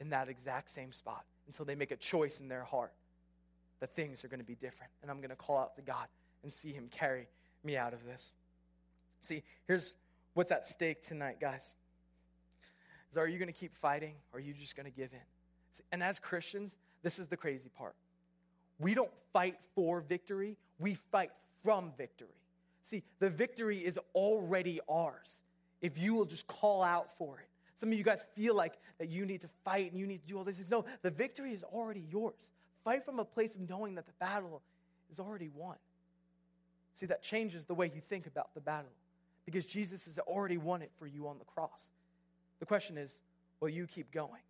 in 0.00 0.10
that 0.10 0.28
exact 0.28 0.70
same 0.70 0.92
spot 0.92 1.24
until 1.46 1.64
they 1.64 1.74
make 1.74 1.90
a 1.90 1.96
choice 1.96 2.40
in 2.40 2.48
their 2.48 2.62
heart 2.62 2.92
that 3.80 3.94
things 3.94 4.24
are 4.24 4.28
going 4.28 4.40
to 4.40 4.46
be 4.46 4.54
different. 4.54 4.92
And 5.02 5.10
I'm 5.10 5.18
going 5.18 5.30
to 5.30 5.36
call 5.36 5.58
out 5.58 5.74
to 5.76 5.82
God 5.82 6.06
and 6.42 6.52
see 6.52 6.72
Him 6.72 6.88
carry 6.88 7.28
me 7.64 7.76
out 7.76 7.92
of 7.92 8.04
this. 8.04 8.32
See, 9.22 9.42
here's 9.66 9.96
what's 10.34 10.52
at 10.52 10.66
stake 10.66 11.02
tonight, 11.02 11.40
guys 11.40 11.74
is 13.10 13.16
are 13.16 13.28
you 13.28 13.38
going 13.38 13.52
to 13.52 13.58
keep 13.58 13.74
fighting 13.74 14.14
or 14.32 14.38
are 14.38 14.42
you 14.42 14.54
just 14.54 14.76
going 14.76 14.86
to 14.86 14.92
give 14.92 15.12
in? 15.12 15.82
And 15.92 16.02
as 16.02 16.18
Christians, 16.18 16.78
this 17.02 17.18
is 17.18 17.28
the 17.28 17.36
crazy 17.36 17.68
part. 17.68 17.94
We 18.78 18.94
don't 18.94 19.12
fight 19.32 19.56
for 19.74 20.00
victory, 20.00 20.56
we 20.78 20.94
fight 20.94 21.30
from 21.62 21.92
victory. 21.96 22.28
See, 22.82 23.02
the 23.18 23.30
victory 23.30 23.78
is 23.78 23.98
already 24.14 24.80
ours 24.88 25.42
if 25.80 25.98
you 25.98 26.14
will 26.14 26.24
just 26.24 26.46
call 26.46 26.82
out 26.82 27.16
for 27.18 27.38
it. 27.40 27.48
Some 27.74 27.90
of 27.90 27.98
you 27.98 28.04
guys 28.04 28.24
feel 28.34 28.54
like 28.54 28.74
that 28.98 29.08
you 29.08 29.26
need 29.26 29.42
to 29.42 29.48
fight 29.64 29.90
and 29.90 30.00
you 30.00 30.06
need 30.06 30.22
to 30.22 30.26
do 30.26 30.38
all 30.38 30.44
these 30.44 30.56
things. 30.56 30.70
No, 30.70 30.84
the 31.02 31.10
victory 31.10 31.52
is 31.52 31.62
already 31.62 32.04
yours. 32.10 32.52
Fight 32.84 33.04
from 33.04 33.18
a 33.18 33.24
place 33.24 33.54
of 33.54 33.68
knowing 33.68 33.96
that 33.96 34.06
the 34.06 34.12
battle 34.18 34.62
is 35.10 35.20
already 35.20 35.50
won. 35.54 35.76
See, 36.94 37.06
that 37.06 37.22
changes 37.22 37.66
the 37.66 37.74
way 37.74 37.90
you 37.94 38.00
think 38.00 38.26
about 38.26 38.54
the 38.54 38.60
battle 38.60 38.92
because 39.44 39.66
Jesus 39.66 40.06
has 40.06 40.18
already 40.20 40.56
won 40.56 40.80
it 40.80 40.90
for 40.98 41.06
you 41.06 41.28
on 41.28 41.38
the 41.38 41.44
cross. 41.44 41.90
The 42.60 42.66
question 42.66 42.96
is 42.96 43.20
will 43.60 43.68
you 43.68 43.86
keep 43.86 44.10
going? 44.10 44.42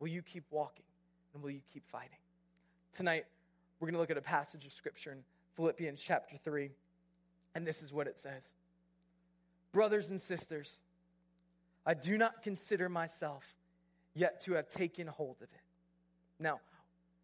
Will 0.00 0.08
you 0.08 0.22
keep 0.22 0.44
walking? 0.50 0.84
And 1.34 1.42
will 1.42 1.50
you 1.50 1.60
keep 1.72 1.86
fighting? 1.86 2.18
Tonight, 2.92 3.24
we're 3.78 3.86
going 3.86 3.94
to 3.94 4.00
look 4.00 4.10
at 4.10 4.16
a 4.16 4.22
passage 4.22 4.64
of 4.64 4.72
scripture 4.72 5.12
in 5.12 5.18
Philippians 5.54 6.02
chapter 6.02 6.36
3. 6.36 6.70
And 7.54 7.66
this 7.66 7.82
is 7.82 7.92
what 7.92 8.06
it 8.06 8.18
says 8.18 8.52
Brothers 9.72 10.10
and 10.10 10.20
sisters, 10.20 10.80
I 11.84 11.94
do 11.94 12.18
not 12.18 12.42
consider 12.42 12.88
myself 12.88 13.54
yet 14.14 14.40
to 14.40 14.54
have 14.54 14.68
taken 14.68 15.06
hold 15.06 15.36
of 15.38 15.48
it. 15.52 15.60
Now, 16.40 16.60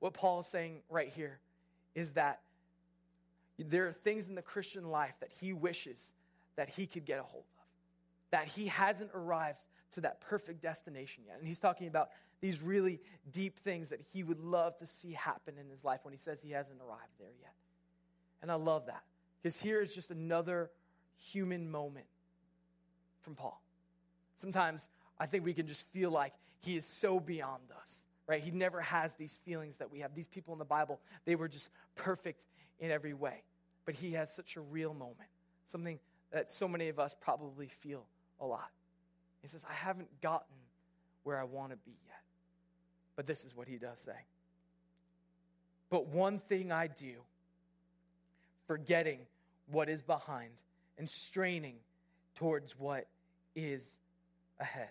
what 0.00 0.14
Paul 0.14 0.40
is 0.40 0.46
saying 0.46 0.82
right 0.90 1.08
here 1.08 1.38
is 1.94 2.12
that 2.12 2.40
there 3.58 3.86
are 3.86 3.92
things 3.92 4.28
in 4.28 4.34
the 4.34 4.42
Christian 4.42 4.90
life 4.90 5.14
that 5.20 5.30
he 5.40 5.52
wishes 5.52 6.12
that 6.56 6.68
he 6.68 6.86
could 6.86 7.04
get 7.04 7.20
a 7.20 7.22
hold 7.22 7.44
of, 7.44 7.53
that 8.34 8.48
he 8.48 8.66
hasn't 8.66 9.12
arrived 9.14 9.64
to 9.92 10.00
that 10.00 10.20
perfect 10.20 10.60
destination 10.60 11.22
yet. 11.24 11.36
And 11.38 11.46
he's 11.46 11.60
talking 11.60 11.86
about 11.86 12.08
these 12.40 12.60
really 12.60 12.98
deep 13.30 13.56
things 13.60 13.90
that 13.90 14.00
he 14.12 14.24
would 14.24 14.40
love 14.40 14.76
to 14.78 14.86
see 14.86 15.12
happen 15.12 15.54
in 15.56 15.68
his 15.70 15.84
life 15.84 16.00
when 16.02 16.10
he 16.10 16.18
says 16.18 16.42
he 16.42 16.50
hasn't 16.50 16.80
arrived 16.80 17.12
there 17.20 17.30
yet. 17.40 17.54
And 18.42 18.50
I 18.50 18.56
love 18.56 18.86
that 18.86 19.04
because 19.40 19.60
here 19.60 19.80
is 19.80 19.94
just 19.94 20.10
another 20.10 20.72
human 21.30 21.70
moment 21.70 22.06
from 23.20 23.36
Paul. 23.36 23.62
Sometimes 24.34 24.88
I 25.16 25.26
think 25.26 25.44
we 25.44 25.54
can 25.54 25.68
just 25.68 25.86
feel 25.92 26.10
like 26.10 26.32
he 26.58 26.74
is 26.74 26.84
so 26.84 27.20
beyond 27.20 27.62
us, 27.80 28.04
right? 28.26 28.42
He 28.42 28.50
never 28.50 28.80
has 28.80 29.14
these 29.14 29.38
feelings 29.44 29.76
that 29.76 29.92
we 29.92 30.00
have. 30.00 30.12
These 30.12 30.26
people 30.26 30.54
in 30.54 30.58
the 30.58 30.64
Bible, 30.64 30.98
they 31.24 31.36
were 31.36 31.46
just 31.46 31.68
perfect 31.94 32.46
in 32.80 32.90
every 32.90 33.14
way. 33.14 33.44
But 33.84 33.94
he 33.94 34.14
has 34.14 34.34
such 34.34 34.56
a 34.56 34.60
real 34.60 34.92
moment, 34.92 35.30
something 35.66 36.00
that 36.32 36.50
so 36.50 36.66
many 36.66 36.88
of 36.88 36.98
us 36.98 37.14
probably 37.20 37.68
feel 37.68 38.08
a 38.44 38.46
lot. 38.46 38.70
He 39.42 39.48
says, 39.48 39.64
I 39.68 39.72
haven't 39.72 40.20
gotten 40.20 40.56
where 41.24 41.38
I 41.38 41.44
want 41.44 41.72
to 41.72 41.76
be 41.76 41.96
yet. 42.06 42.22
But 43.16 43.26
this 43.26 43.44
is 43.44 43.56
what 43.56 43.66
he 43.66 43.76
does 43.76 43.98
say. 43.98 44.12
But 45.90 46.08
one 46.08 46.38
thing 46.38 46.70
I 46.70 46.86
do, 46.86 47.14
forgetting 48.66 49.20
what 49.70 49.88
is 49.88 50.02
behind 50.02 50.62
and 50.98 51.08
straining 51.08 51.76
towards 52.34 52.78
what 52.78 53.06
is 53.54 53.98
ahead. 54.60 54.90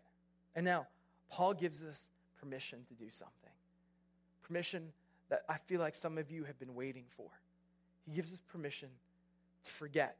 And 0.55 0.65
now, 0.65 0.87
Paul 1.29 1.53
gives 1.53 1.83
us 1.83 2.09
permission 2.39 2.79
to 2.87 2.93
do 2.93 3.09
something. 3.09 3.33
Permission 4.43 4.91
that 5.29 5.41
I 5.49 5.57
feel 5.57 5.79
like 5.79 5.95
some 5.95 6.17
of 6.17 6.29
you 6.31 6.43
have 6.43 6.59
been 6.59 6.75
waiting 6.75 7.05
for. 7.15 7.29
He 8.05 8.13
gives 8.13 8.33
us 8.33 8.41
permission 8.51 8.89
to 9.63 9.71
forget 9.71 10.17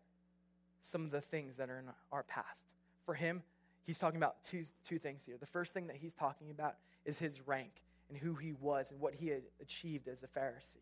some 0.82 1.04
of 1.04 1.12
the 1.12 1.22
things 1.22 1.58
that 1.58 1.70
are 1.70 1.78
in 1.78 1.86
our 2.12 2.24
past. 2.24 2.74
For 3.06 3.14
him, 3.14 3.44
he's 3.86 4.00
talking 4.00 4.18
about 4.18 4.44
two, 4.44 4.64
two 4.88 5.00
things 5.00 5.26
here. 5.26 5.38
The 5.40 5.46
first 5.46 5.74
thing 5.74 5.88
that 5.88 5.98
he's 5.98 6.14
talking 6.14 6.50
about 6.52 6.76
is 7.06 7.20
his 7.20 7.46
rank 7.46 7.82
and 8.10 8.18
who 8.18 8.36
he 8.36 8.54
was 8.54 8.92
and 8.92 9.00
what 9.00 9.16
he 9.16 9.28
had 9.28 9.44
achieved 9.62 10.08
as 10.08 10.24
a 10.24 10.28
Pharisee. 10.28 10.78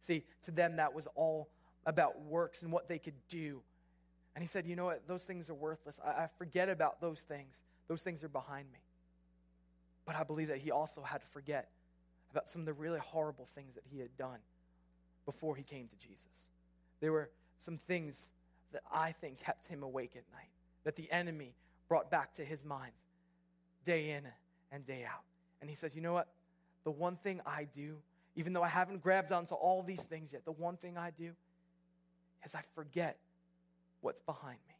See, 0.00 0.24
to 0.42 0.50
them, 0.50 0.76
that 0.76 0.94
was 0.94 1.08
all 1.14 1.48
about 1.86 2.22
works 2.22 2.62
and 2.62 2.70
what 2.70 2.88
they 2.88 2.98
could 2.98 3.14
do. 3.28 3.62
And 4.34 4.42
he 4.42 4.48
said, 4.48 4.66
You 4.66 4.76
know 4.76 4.86
what? 4.86 5.06
Those 5.06 5.24
things 5.24 5.48
are 5.50 5.54
worthless. 5.54 6.00
I, 6.04 6.24
I 6.24 6.28
forget 6.38 6.68
about 6.68 7.00
those 7.00 7.22
things. 7.22 7.64
Those 7.88 8.02
things 8.02 8.24
are 8.24 8.28
behind 8.28 8.70
me. 8.72 8.80
But 10.04 10.16
I 10.16 10.24
believe 10.24 10.48
that 10.48 10.58
he 10.58 10.70
also 10.70 11.02
had 11.02 11.22
to 11.22 11.26
forget 11.26 11.70
about 12.30 12.48
some 12.48 12.62
of 12.62 12.66
the 12.66 12.72
really 12.72 12.98
horrible 12.98 13.46
things 13.46 13.74
that 13.76 13.84
he 13.90 14.00
had 14.00 14.16
done 14.16 14.38
before 15.24 15.56
he 15.56 15.62
came 15.62 15.88
to 15.88 15.96
Jesus. 15.96 16.48
There 17.00 17.12
were 17.12 17.30
some 17.56 17.78
things 17.78 18.32
that 18.72 18.82
I 18.92 19.12
think 19.12 19.38
kept 19.38 19.66
him 19.68 19.82
awake 19.82 20.12
at 20.16 20.24
night, 20.32 20.50
that 20.82 20.96
the 20.96 21.10
enemy 21.10 21.54
brought 21.88 22.10
back 22.10 22.32
to 22.34 22.44
his 22.44 22.64
mind 22.64 22.92
day 23.84 24.10
in 24.10 24.24
and 24.72 24.84
day 24.84 25.04
out. 25.04 25.22
And 25.60 25.70
he 25.70 25.76
says, 25.76 25.94
You 25.94 26.02
know 26.02 26.12
what? 26.12 26.28
The 26.84 26.90
one 26.90 27.16
thing 27.16 27.40
I 27.46 27.64
do, 27.64 27.96
even 28.36 28.52
though 28.52 28.62
I 28.62 28.68
haven't 28.68 29.02
grabbed 29.02 29.32
onto 29.32 29.54
all 29.54 29.82
these 29.82 30.04
things 30.04 30.32
yet, 30.32 30.44
the 30.44 30.52
one 30.52 30.76
thing 30.76 30.98
I 30.98 31.10
do 31.10 31.32
is 32.44 32.54
I 32.54 32.60
forget 32.74 33.16
what's 34.00 34.20
behind 34.20 34.58
me. 34.68 34.74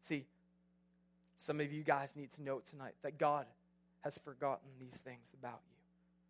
See, 0.00 0.26
some 1.36 1.60
of 1.60 1.72
you 1.72 1.82
guys 1.82 2.16
need 2.16 2.32
to 2.32 2.42
know 2.42 2.60
tonight 2.60 2.94
that 3.02 3.18
God 3.18 3.46
has 4.00 4.18
forgotten 4.18 4.68
these 4.78 5.00
things 5.00 5.34
about 5.38 5.60
you. 5.68 5.76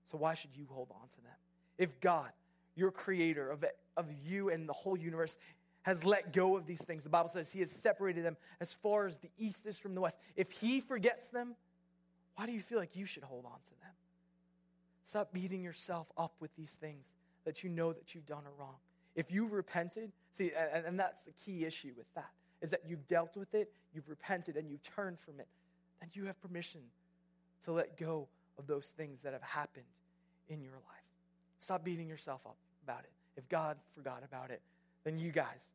So 0.06 0.18
why 0.18 0.34
should 0.34 0.50
you 0.54 0.66
hold 0.70 0.88
on 0.90 1.08
to 1.08 1.16
them? 1.16 1.32
If 1.78 2.00
God, 2.00 2.30
your 2.74 2.90
creator 2.90 3.50
of, 3.50 3.64
of 3.96 4.06
you 4.26 4.50
and 4.50 4.68
the 4.68 4.72
whole 4.72 4.96
universe, 4.96 5.38
has 5.84 6.04
let 6.04 6.32
go 6.32 6.56
of 6.56 6.66
these 6.66 6.82
things, 6.82 7.04
the 7.04 7.10
Bible 7.10 7.28
says 7.28 7.52
he 7.52 7.60
has 7.60 7.70
separated 7.70 8.24
them 8.24 8.36
as 8.60 8.74
far 8.74 9.06
as 9.06 9.18
the 9.18 9.30
east 9.38 9.66
is 9.66 9.78
from 9.78 9.94
the 9.94 10.00
west. 10.00 10.18
If 10.34 10.50
he 10.50 10.80
forgets 10.80 11.28
them, 11.28 11.54
why 12.36 12.46
do 12.46 12.52
you 12.52 12.60
feel 12.60 12.78
like 12.78 12.96
you 12.96 13.06
should 13.06 13.22
hold 13.22 13.44
on 13.44 13.58
to 13.64 13.70
them? 13.70 13.92
Stop 15.04 15.32
beating 15.32 15.62
yourself 15.62 16.10
up 16.16 16.32
with 16.40 16.54
these 16.56 16.72
things 16.72 17.14
that 17.44 17.62
you 17.62 17.68
know 17.68 17.92
that 17.92 18.14
you've 18.14 18.24
done 18.24 18.44
are 18.46 18.58
wrong. 18.58 18.76
If 19.14 19.30
you've 19.30 19.52
repented, 19.52 20.10
see, 20.32 20.52
and, 20.72 20.86
and 20.86 20.98
that's 20.98 21.22
the 21.22 21.32
key 21.32 21.66
issue 21.66 21.92
with 21.96 22.12
that, 22.14 22.30
is 22.62 22.70
that 22.70 22.80
you've 22.88 23.06
dealt 23.06 23.36
with 23.36 23.54
it, 23.54 23.70
you've 23.94 24.08
repented, 24.08 24.56
and 24.56 24.70
you've 24.70 24.82
turned 24.82 25.20
from 25.20 25.38
it, 25.38 25.48
then 26.00 26.08
you 26.14 26.24
have 26.24 26.40
permission 26.40 26.80
to 27.64 27.72
let 27.72 27.98
go 27.98 28.26
of 28.58 28.66
those 28.66 28.88
things 28.88 29.22
that 29.22 29.34
have 29.34 29.42
happened 29.42 29.84
in 30.48 30.62
your 30.62 30.72
life. 30.72 31.04
Stop 31.58 31.84
beating 31.84 32.08
yourself 32.08 32.46
up 32.46 32.56
about 32.82 33.00
it. 33.00 33.10
If 33.36 33.48
God 33.50 33.76
forgot 33.94 34.22
about 34.24 34.50
it, 34.50 34.62
then 35.04 35.18
you 35.18 35.30
guys 35.30 35.72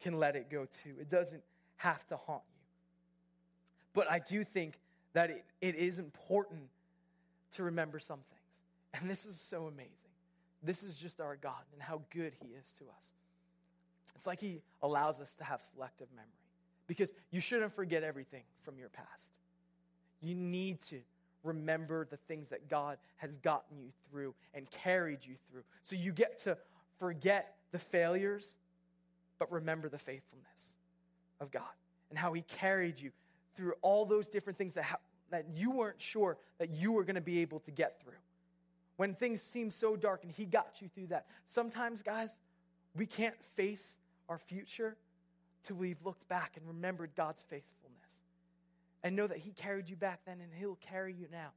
can 0.00 0.18
let 0.18 0.36
it 0.36 0.50
go 0.50 0.66
too. 0.66 0.94
It 1.00 1.08
doesn't 1.08 1.42
have 1.76 2.04
to 2.06 2.16
haunt 2.16 2.42
you. 2.48 2.60
But 3.94 4.10
I 4.10 4.18
do 4.18 4.44
think 4.44 4.78
that 5.12 5.30
it, 5.30 5.44
it 5.60 5.74
is 5.74 5.98
important 5.98 6.62
to 7.52 7.62
remember 7.62 7.98
some 7.98 8.20
things. 8.30 9.00
And 9.00 9.10
this 9.10 9.26
is 9.26 9.40
so 9.40 9.66
amazing. 9.66 9.92
This 10.62 10.82
is 10.82 10.96
just 10.96 11.20
our 11.20 11.36
God 11.36 11.62
and 11.72 11.82
how 11.82 12.02
good 12.10 12.34
He 12.40 12.48
is 12.48 12.72
to 12.78 12.84
us. 12.96 13.12
It's 14.14 14.26
like 14.26 14.40
He 14.40 14.62
allows 14.82 15.20
us 15.20 15.34
to 15.36 15.44
have 15.44 15.62
selective 15.62 16.08
memory 16.12 16.28
because 16.86 17.12
you 17.30 17.40
shouldn't 17.40 17.72
forget 17.72 18.02
everything 18.02 18.42
from 18.62 18.78
your 18.78 18.88
past. 18.88 19.38
You 20.20 20.34
need 20.34 20.80
to 20.82 21.00
remember 21.42 22.06
the 22.08 22.16
things 22.16 22.50
that 22.50 22.68
God 22.68 22.98
has 23.16 23.38
gotten 23.38 23.78
you 23.78 23.88
through 24.08 24.34
and 24.54 24.70
carried 24.70 25.24
you 25.24 25.34
through. 25.50 25.64
So 25.82 25.96
you 25.96 26.12
get 26.12 26.38
to 26.38 26.56
forget 26.98 27.56
the 27.72 27.78
failures, 27.78 28.56
but 29.42 29.50
remember 29.50 29.88
the 29.88 29.98
faithfulness 29.98 30.76
of 31.40 31.50
God 31.50 31.64
and 32.10 32.18
how 32.18 32.32
He 32.32 32.42
carried 32.42 33.00
you 33.00 33.10
through 33.56 33.72
all 33.82 34.04
those 34.04 34.28
different 34.28 34.56
things 34.56 34.74
that, 34.74 34.84
ha- 34.84 35.00
that 35.30 35.46
you 35.52 35.72
weren't 35.72 36.00
sure 36.00 36.38
that 36.58 36.70
you 36.70 36.92
were 36.92 37.02
going 37.02 37.16
to 37.16 37.20
be 37.20 37.40
able 37.40 37.58
to 37.58 37.72
get 37.72 38.00
through. 38.00 38.12
When 38.98 39.14
things 39.14 39.42
seemed 39.42 39.72
so 39.72 39.96
dark 39.96 40.22
and 40.22 40.30
He 40.30 40.46
got 40.46 40.80
you 40.80 40.86
through 40.86 41.08
that. 41.08 41.26
Sometimes, 41.44 42.02
guys, 42.02 42.38
we 42.94 43.04
can't 43.04 43.34
face 43.42 43.98
our 44.28 44.38
future 44.38 44.96
till 45.64 45.74
we've 45.74 46.04
looked 46.04 46.28
back 46.28 46.52
and 46.56 46.64
remembered 46.68 47.10
God's 47.16 47.42
faithfulness. 47.42 48.20
And 49.02 49.16
know 49.16 49.26
that 49.26 49.38
He 49.38 49.50
carried 49.50 49.90
you 49.90 49.96
back 49.96 50.20
then 50.24 50.38
and 50.40 50.52
He'll 50.56 50.78
carry 50.88 51.14
you 51.14 51.26
now. 51.32 51.50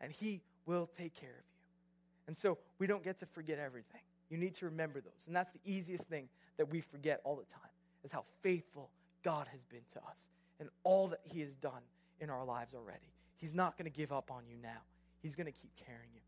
And 0.00 0.12
He 0.12 0.42
will 0.64 0.86
take 0.86 1.14
care 1.14 1.30
of 1.30 1.34
you. 1.34 2.28
And 2.28 2.36
so 2.36 2.58
we 2.78 2.86
don't 2.86 3.02
get 3.02 3.16
to 3.16 3.26
forget 3.26 3.58
everything. 3.58 4.02
You 4.32 4.38
need 4.38 4.54
to 4.54 4.64
remember 4.64 5.02
those. 5.02 5.26
And 5.26 5.36
that's 5.36 5.50
the 5.50 5.60
easiest 5.62 6.08
thing 6.08 6.30
that 6.56 6.70
we 6.70 6.80
forget 6.80 7.20
all 7.22 7.36
the 7.36 7.44
time 7.44 7.60
is 8.02 8.12
how 8.12 8.24
faithful 8.40 8.90
God 9.22 9.46
has 9.52 9.66
been 9.66 9.82
to 9.92 9.98
us 10.10 10.30
and 10.58 10.70
all 10.84 11.08
that 11.08 11.20
He 11.22 11.40
has 11.40 11.54
done 11.54 11.82
in 12.18 12.30
our 12.30 12.42
lives 12.42 12.72
already. 12.72 13.12
He's 13.36 13.54
not 13.54 13.76
going 13.76 13.84
to 13.84 13.94
give 13.94 14.10
up 14.10 14.30
on 14.30 14.44
you 14.48 14.56
now, 14.56 14.80
He's 15.20 15.36
going 15.36 15.48
to 15.48 15.52
keep 15.52 15.76
carrying 15.76 16.08
you. 16.14 16.22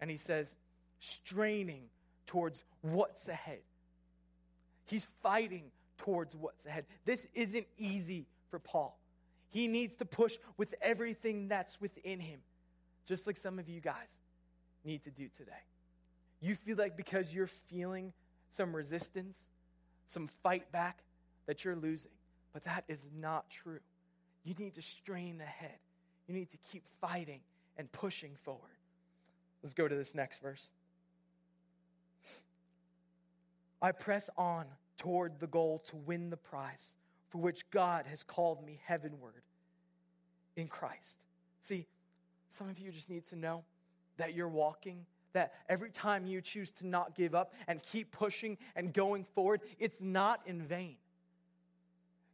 And 0.00 0.10
He 0.10 0.16
says, 0.16 0.56
straining 0.98 1.84
towards 2.26 2.64
what's 2.80 3.28
ahead. 3.28 3.60
He's 4.86 5.04
fighting 5.22 5.70
towards 5.96 6.34
what's 6.34 6.66
ahead. 6.66 6.86
This 7.04 7.28
isn't 7.34 7.68
easy 7.76 8.26
for 8.50 8.58
Paul. 8.58 8.98
He 9.48 9.68
needs 9.68 9.94
to 9.98 10.04
push 10.04 10.34
with 10.56 10.74
everything 10.82 11.46
that's 11.46 11.80
within 11.80 12.18
him, 12.18 12.40
just 13.06 13.28
like 13.28 13.36
some 13.36 13.60
of 13.60 13.68
you 13.68 13.80
guys 13.80 14.18
need 14.84 15.04
to 15.04 15.12
do 15.12 15.28
today. 15.28 15.52
You 16.44 16.54
feel 16.54 16.76
like 16.76 16.94
because 16.94 17.34
you're 17.34 17.46
feeling 17.46 18.12
some 18.50 18.76
resistance, 18.76 19.48
some 20.04 20.28
fight 20.42 20.70
back, 20.70 21.02
that 21.46 21.64
you're 21.64 21.74
losing. 21.74 22.12
But 22.52 22.64
that 22.64 22.84
is 22.86 23.08
not 23.18 23.48
true. 23.48 23.80
You 24.44 24.52
need 24.58 24.74
to 24.74 24.82
strain 24.82 25.40
ahead. 25.40 25.78
You 26.28 26.34
need 26.34 26.50
to 26.50 26.58
keep 26.70 26.84
fighting 27.00 27.40
and 27.78 27.90
pushing 27.92 28.36
forward. 28.36 28.60
Let's 29.62 29.72
go 29.72 29.88
to 29.88 29.94
this 29.94 30.14
next 30.14 30.42
verse. 30.42 30.70
I 33.80 33.92
press 33.92 34.28
on 34.36 34.66
toward 34.98 35.40
the 35.40 35.46
goal 35.46 35.82
to 35.86 35.96
win 35.96 36.28
the 36.28 36.36
prize 36.36 36.94
for 37.30 37.38
which 37.38 37.70
God 37.70 38.04
has 38.04 38.22
called 38.22 38.62
me 38.62 38.80
heavenward 38.84 39.44
in 40.56 40.68
Christ. 40.68 41.24
See, 41.60 41.86
some 42.50 42.68
of 42.68 42.78
you 42.78 42.92
just 42.92 43.08
need 43.08 43.24
to 43.26 43.36
know 43.36 43.64
that 44.18 44.34
you're 44.34 44.46
walking, 44.46 45.06
that 45.34 45.52
every 45.68 45.90
time 45.90 46.26
you 46.26 46.40
choose 46.40 46.72
to 46.72 46.86
not 46.86 47.14
give 47.14 47.34
up 47.34 47.52
and 47.68 47.82
keep 47.82 48.10
pushing 48.10 48.56
and 48.74 48.92
going 48.92 49.24
forward, 49.24 49.60
it's 49.78 50.00
not 50.00 50.40
in 50.46 50.62
vain. 50.62 50.96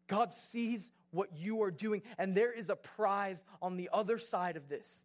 God 0.06 0.32
sees 0.32 0.90
what 1.10 1.30
you 1.36 1.62
are 1.62 1.70
doing, 1.70 2.02
and 2.18 2.34
there 2.34 2.52
is 2.52 2.70
a 2.70 2.76
prize 2.76 3.42
on 3.60 3.76
the 3.76 3.90
other 3.92 4.18
side 4.18 4.56
of 4.56 4.68
this 4.68 5.04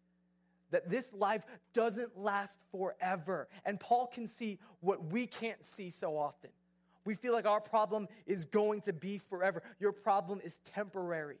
that 0.70 0.90
this 0.90 1.14
life 1.14 1.44
doesn't 1.72 2.18
last 2.18 2.60
forever. 2.72 3.48
And 3.64 3.78
Paul 3.78 4.08
can 4.08 4.26
see 4.26 4.58
what 4.80 5.04
we 5.12 5.26
can't 5.26 5.64
see 5.64 5.90
so 5.90 6.16
often. 6.18 6.50
We 7.04 7.14
feel 7.14 7.32
like 7.32 7.46
our 7.46 7.60
problem 7.60 8.08
is 8.26 8.44
going 8.46 8.80
to 8.82 8.92
be 8.92 9.18
forever. 9.18 9.62
Your 9.78 9.92
problem 9.92 10.40
is 10.42 10.58
temporary. 10.58 11.38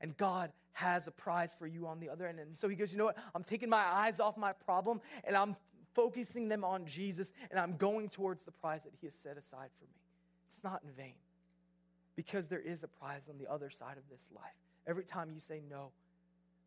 And 0.00 0.16
God 0.16 0.50
has 0.74 1.06
a 1.06 1.10
prize 1.10 1.54
for 1.54 1.66
you 1.66 1.86
on 1.86 2.00
the 2.00 2.10
other 2.10 2.26
end. 2.26 2.38
And 2.38 2.56
so 2.56 2.68
he 2.68 2.76
goes, 2.76 2.92
You 2.92 2.98
know 2.98 3.06
what? 3.06 3.16
I'm 3.34 3.42
taking 3.42 3.70
my 3.70 3.84
eyes 3.84 4.20
off 4.20 4.36
my 4.36 4.52
problem 4.52 5.00
and 5.24 5.36
I'm 5.36 5.56
focusing 5.94 6.48
them 6.48 6.64
on 6.64 6.84
Jesus 6.86 7.32
and 7.50 7.58
I'm 7.58 7.76
going 7.76 8.08
towards 8.08 8.44
the 8.44 8.50
prize 8.50 8.84
that 8.84 8.92
he 9.00 9.06
has 9.06 9.14
set 9.14 9.38
aside 9.38 9.70
for 9.78 9.84
me. 9.84 10.00
It's 10.46 10.62
not 10.62 10.82
in 10.84 10.90
vain 10.92 11.14
because 12.16 12.48
there 12.48 12.60
is 12.60 12.82
a 12.82 12.88
prize 12.88 13.28
on 13.28 13.38
the 13.38 13.50
other 13.50 13.70
side 13.70 13.96
of 13.96 14.08
this 14.10 14.30
life. 14.34 14.44
Every 14.86 15.04
time 15.04 15.30
you 15.32 15.40
say 15.40 15.62
no 15.70 15.92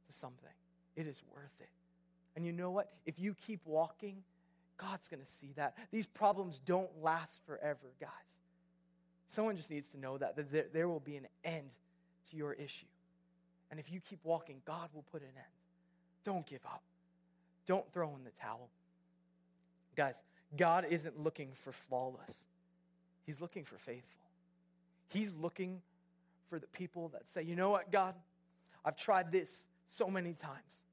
to 0.08 0.12
something, 0.12 0.50
it 0.96 1.06
is 1.06 1.22
worth 1.34 1.56
it. 1.60 1.70
And 2.36 2.46
you 2.46 2.52
know 2.52 2.72
what? 2.72 2.92
If 3.06 3.20
you 3.20 3.34
keep 3.34 3.62
walking, 3.66 4.24
God's 4.78 5.10
going 5.10 5.20
to 5.20 5.26
see 5.26 5.54
that. 5.56 5.76
These 5.92 6.08
problems 6.08 6.60
don't 6.60 6.90
last 7.02 7.42
forever, 7.46 7.94
guys. 8.00 8.10
Someone 9.26 9.58
just 9.58 9.70
needs 9.70 9.90
to 9.90 10.00
know 10.00 10.18
that, 10.18 10.36
that 10.52 10.74
there 10.74 10.88
will 10.88 11.00
be 11.02 11.18
an 11.18 11.28
end 11.44 11.76
to 12.30 12.38
your 12.38 12.54
issue. 12.54 12.86
And 13.70 13.80
if 13.80 13.92
you 13.92 14.00
keep 14.00 14.20
walking, 14.24 14.62
God 14.66 14.90
will 14.94 15.04
put 15.04 15.22
an 15.22 15.30
end. 15.36 15.46
Don't 16.24 16.46
give 16.46 16.66
up. 16.66 16.84
Don't 17.66 17.92
throw 17.92 18.16
in 18.16 18.24
the 18.24 18.32
towel. 18.32 18.70
Guys, 19.96 20.24
God 20.56 20.86
isn't 20.90 21.20
looking 21.20 21.52
for 21.54 21.72
flawless, 21.72 22.46
He's 23.26 23.42
looking 23.42 23.64
for 23.64 23.78
faithful. 23.78 24.24
He's 25.10 25.38
looking 25.38 25.82
for 26.50 26.60
the 26.60 26.68
people 26.68 27.10
that 27.10 27.28
say, 27.28 27.42
you 27.42 27.56
know 27.56 27.70
what, 27.70 27.92
God, 27.92 28.14
I've 28.84 28.98
tried 28.98 29.32
this 29.32 29.68
so 29.88 30.08
many 30.10 30.34
times. 30.34 30.86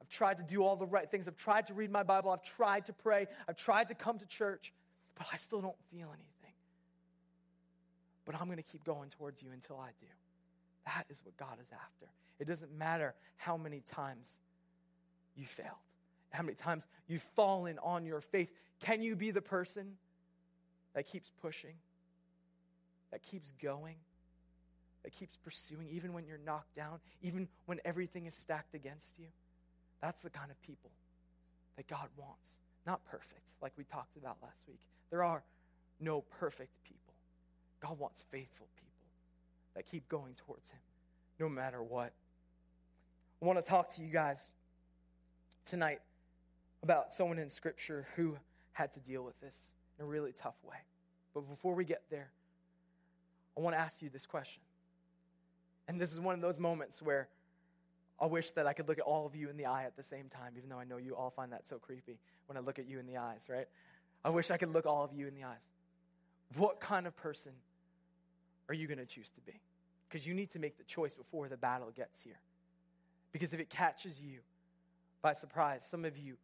I've 0.00 0.08
tried 0.08 0.38
to 0.38 0.44
do 0.44 0.64
all 0.64 0.76
the 0.76 0.86
right 0.86 1.10
things. 1.10 1.28
I've 1.28 1.36
tried 1.36 1.66
to 1.66 1.74
read 1.74 1.90
my 1.90 2.02
Bible. 2.02 2.30
I've 2.30 2.42
tried 2.42 2.86
to 2.86 2.92
pray. 2.92 3.26
I've 3.48 3.56
tried 3.56 3.88
to 3.88 3.94
come 3.94 4.18
to 4.18 4.26
church, 4.26 4.72
but 5.16 5.26
I 5.32 5.36
still 5.36 5.60
don't 5.60 5.80
feel 5.90 6.08
anything. 6.08 6.54
But 8.24 8.36
I'm 8.36 8.46
going 8.46 8.58
to 8.58 8.64
keep 8.64 8.84
going 8.84 9.10
towards 9.10 9.42
you 9.42 9.50
until 9.52 9.78
I 9.78 9.90
do. 9.98 10.06
That 10.86 11.06
is 11.08 11.24
what 11.24 11.36
God 11.36 11.58
is 11.60 11.70
after. 11.72 12.06
It 12.38 12.46
doesn't 12.46 12.76
matter 12.76 13.14
how 13.36 13.56
many 13.56 13.80
times 13.80 14.40
you 15.36 15.44
failed, 15.46 15.68
how 16.30 16.42
many 16.42 16.54
times 16.54 16.86
you've 17.06 17.22
fallen 17.22 17.78
on 17.82 18.04
your 18.04 18.20
face. 18.20 18.52
Can 18.80 19.02
you 19.02 19.16
be 19.16 19.30
the 19.30 19.42
person 19.42 19.94
that 20.94 21.06
keeps 21.06 21.30
pushing, 21.30 21.74
that 23.10 23.22
keeps 23.22 23.52
going? 23.52 23.96
that 25.02 25.12
keeps 25.12 25.36
pursuing, 25.36 25.88
even 25.90 26.12
when 26.12 26.26
you're 26.26 26.38
knocked 26.38 26.74
down, 26.74 27.00
even 27.22 27.48
when 27.66 27.80
everything 27.84 28.26
is 28.26 28.34
stacked 28.34 28.74
against 28.74 29.18
you. 29.18 29.26
That's 30.00 30.22
the 30.22 30.30
kind 30.30 30.50
of 30.50 30.60
people 30.62 30.90
that 31.76 31.86
God 31.86 32.08
wants. 32.16 32.58
Not 32.86 33.04
perfect, 33.04 33.50
like 33.60 33.72
we 33.76 33.84
talked 33.84 34.16
about 34.16 34.36
last 34.42 34.64
week. 34.68 34.80
There 35.10 35.22
are 35.22 35.42
no 36.00 36.22
perfect 36.22 36.82
people. 36.84 37.14
God 37.80 37.98
wants 37.98 38.24
faithful 38.30 38.68
people 38.76 38.91
that 39.74 39.86
keep 39.86 40.08
going 40.08 40.34
towards 40.34 40.70
Him 40.70 40.80
no 41.38 41.48
matter 41.48 41.82
what. 41.82 42.12
I 43.40 43.44
want 43.44 43.58
to 43.58 43.64
talk 43.64 43.88
to 43.90 44.02
you 44.02 44.08
guys 44.08 44.52
tonight 45.64 46.00
about 46.82 47.12
someone 47.12 47.38
in 47.38 47.50
Scripture 47.50 48.06
who 48.16 48.36
had 48.72 48.92
to 48.92 49.00
deal 49.00 49.24
with 49.24 49.40
this 49.40 49.72
in 49.98 50.04
a 50.04 50.08
really 50.08 50.32
tough 50.32 50.56
way. 50.62 50.76
But 51.34 51.48
before 51.48 51.74
we 51.74 51.84
get 51.84 52.02
there, 52.10 52.30
I 53.56 53.60
want 53.60 53.74
to 53.74 53.80
ask 53.80 54.02
you 54.02 54.08
this 54.08 54.26
question 54.26 54.62
and 55.88 56.00
this 56.00 56.12
is 56.12 56.20
one 56.20 56.34
of 56.34 56.40
those 56.40 56.58
moments 56.58 57.02
where 57.02 57.28
I 58.20 58.26
wish 58.26 58.52
that 58.52 58.66
I 58.66 58.72
could 58.72 58.88
look 58.88 58.98
at 58.98 59.04
all 59.04 59.26
of 59.26 59.34
you 59.34 59.50
in 59.50 59.56
the 59.56 59.66
eye 59.66 59.84
at 59.84 59.96
the 59.96 60.02
same 60.02 60.28
time, 60.28 60.52
even 60.56 60.68
though 60.68 60.78
I 60.78 60.84
know 60.84 60.96
you 60.96 61.16
all 61.16 61.30
find 61.30 61.52
that 61.52 61.66
so 61.66 61.78
creepy 61.78 62.18
when 62.46 62.56
I 62.56 62.60
look 62.60 62.78
at 62.78 62.86
you 62.86 62.98
in 62.98 63.06
the 63.06 63.16
eyes, 63.16 63.48
right? 63.50 63.66
I 64.24 64.30
wish 64.30 64.50
I 64.50 64.56
could 64.56 64.72
look 64.72 64.86
all 64.86 65.04
of 65.04 65.12
you 65.12 65.26
in 65.26 65.34
the 65.34 65.44
eyes. 65.44 65.72
What 66.56 66.78
kind 66.78 67.06
of 67.06 67.16
person 67.16 67.52
are 68.72 68.74
you 68.74 68.86
going 68.86 68.98
to 68.98 69.04
choose 69.04 69.30
to 69.32 69.42
be? 69.42 69.60
Because 70.08 70.26
you 70.26 70.32
need 70.32 70.48
to 70.50 70.58
make 70.58 70.78
the 70.78 70.84
choice 70.84 71.14
before 71.14 71.46
the 71.46 71.58
battle 71.58 71.92
gets 71.94 72.22
here. 72.22 72.40
Because 73.30 73.52
if 73.52 73.60
it 73.60 73.68
catches 73.68 74.22
you 74.22 74.38
by 75.20 75.34
surprise, 75.34 75.84
some 75.84 76.06
of 76.06 76.16
you 76.16 76.38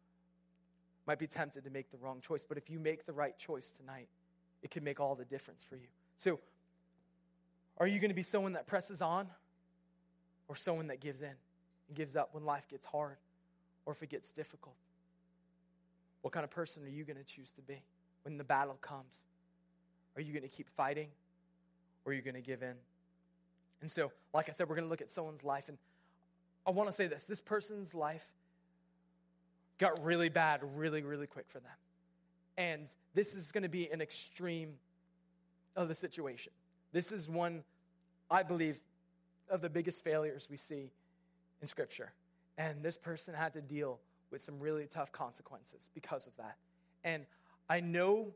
might 1.07 1.17
be 1.17 1.25
tempted 1.25 1.63
to 1.63 1.71
make 1.71 1.89
the 1.89 1.97
wrong 1.97 2.21
choice. 2.21 2.45
But 2.47 2.59
if 2.59 2.69
you 2.69 2.77
make 2.77 3.07
the 3.07 3.13
right 3.13 3.35
choice 3.35 3.71
tonight, 3.71 4.09
it 4.61 4.69
can 4.69 4.83
make 4.83 4.99
all 4.99 5.15
the 5.15 5.25
difference 5.25 5.63
for 5.63 5.75
you. 5.75 5.87
So, 6.17 6.39
are 7.79 7.87
you 7.87 7.99
going 7.99 8.11
to 8.11 8.15
be 8.15 8.21
someone 8.21 8.53
that 8.53 8.67
presses 8.67 9.01
on 9.01 9.27
or 10.47 10.55
someone 10.55 10.87
that 10.87 10.99
gives 10.99 11.23
in 11.23 11.33
and 11.87 11.95
gives 11.97 12.15
up 12.15 12.29
when 12.33 12.45
life 12.45 12.67
gets 12.67 12.85
hard 12.85 13.17
or 13.87 13.93
if 13.93 14.03
it 14.03 14.09
gets 14.09 14.31
difficult? 14.31 14.75
What 16.21 16.31
kind 16.31 16.43
of 16.43 16.51
person 16.51 16.83
are 16.83 16.89
you 16.89 17.05
going 17.05 17.17
to 17.17 17.23
choose 17.23 17.51
to 17.53 17.63
be 17.63 17.81
when 18.21 18.37
the 18.37 18.43
battle 18.43 18.77
comes? 18.81 19.23
Are 20.15 20.21
you 20.21 20.31
going 20.31 20.43
to 20.43 20.49
keep 20.55 20.69
fighting 20.69 21.07
or 22.09 22.11
are 22.11 22.15
you 22.15 22.21
going 22.21 22.35
to 22.35 22.41
give 22.41 22.63
in? 22.63 22.73
And 23.81 23.89
so, 23.89 24.11
like 24.33 24.49
I 24.49 24.51
said, 24.51 24.67
we're 24.67 24.75
going 24.75 24.85
to 24.85 24.89
look 24.89 25.01
at 25.01 25.09
someone's 25.09 25.43
life. 25.43 25.69
And 25.69 25.77
I 26.65 26.71
want 26.71 26.89
to 26.89 26.93
say 26.93 27.07
this 27.07 27.25
this 27.25 27.39
person's 27.39 27.93
life 27.93 28.25
got 29.77 30.03
really 30.03 30.29
bad 30.29 30.61
really, 30.75 31.03
really 31.03 31.27
quick 31.27 31.45
for 31.47 31.59
them. 31.59 31.71
And 32.57 32.93
this 33.13 33.35
is 33.35 33.51
going 33.51 33.63
to 33.63 33.69
be 33.69 33.89
an 33.89 34.01
extreme 34.01 34.73
of 35.75 35.87
the 35.87 35.95
situation. 35.95 36.51
This 36.91 37.11
is 37.11 37.29
one, 37.29 37.63
I 38.29 38.43
believe, 38.43 38.81
of 39.49 39.61
the 39.61 39.69
biggest 39.69 40.03
failures 40.03 40.47
we 40.49 40.57
see 40.57 40.91
in 41.61 41.67
Scripture. 41.67 42.11
And 42.57 42.83
this 42.83 42.97
person 42.97 43.35
had 43.35 43.53
to 43.53 43.61
deal 43.61 43.99
with 44.31 44.41
some 44.41 44.59
really 44.59 44.87
tough 44.87 45.11
consequences 45.11 45.89
because 45.93 46.27
of 46.27 46.35
that. 46.37 46.57
And 47.03 47.25
I 47.69 47.79
know 47.79 48.33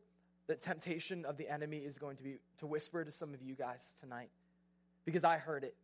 that 0.47 0.61
temptation 0.61 1.25
of 1.25 1.37
the 1.37 1.49
enemy 1.49 1.77
is 1.77 1.97
going 1.97 2.17
to 2.17 2.23
be 2.23 2.35
to 2.57 2.65
whisper 2.65 3.03
to 3.03 3.11
some 3.11 3.33
of 3.33 3.41
you 3.41 3.55
guys 3.55 3.95
tonight 3.99 4.29
because 5.05 5.23
I 5.23 5.37
heard 5.37 5.63
it 5.63 5.75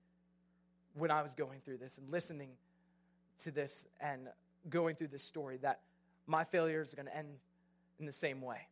when 0.93 1.11
I 1.11 1.21
was 1.21 1.35
going 1.35 1.59
through 1.61 1.77
this 1.77 1.97
and 1.97 2.09
listening 2.09 2.49
to 3.43 3.51
this 3.51 3.87
and 4.01 4.27
going 4.69 4.95
through 4.95 5.07
this 5.07 5.23
story 5.23 5.57
that 5.57 5.81
my 6.27 6.43
failure 6.43 6.81
is 6.81 6.93
going 6.93 7.05
to 7.05 7.15
end 7.15 7.29
in 7.99 8.05
the 8.05 8.11
same 8.11 8.41
way. 8.41 8.67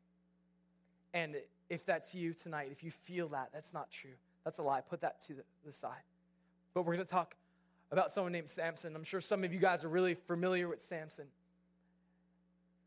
And 1.13 1.35
if 1.69 1.85
that's 1.85 2.13
you 2.13 2.33
tonight, 2.33 2.69
if 2.71 2.83
you 2.83 2.91
feel 2.91 3.29
that, 3.29 3.49
that's 3.53 3.73
not 3.73 3.91
true. 3.91 4.11
That's 4.43 4.59
a 4.59 4.63
lie. 4.63 4.81
Put 4.81 5.01
that 5.01 5.21
to 5.21 5.33
the, 5.33 5.43
the 5.65 5.73
side. 5.73 6.03
But 6.73 6.83
we're 6.83 6.93
going 6.93 7.05
to 7.05 7.11
talk 7.11 7.35
about 7.91 8.11
someone 8.11 8.31
named 8.31 8.49
Samson. 8.49 8.95
I'm 8.95 9.03
sure 9.03 9.21
some 9.21 9.43
of 9.43 9.53
you 9.53 9.59
guys 9.59 9.83
are 9.83 9.89
really 9.89 10.13
familiar 10.13 10.67
with 10.67 10.81
Samson. 10.81 11.25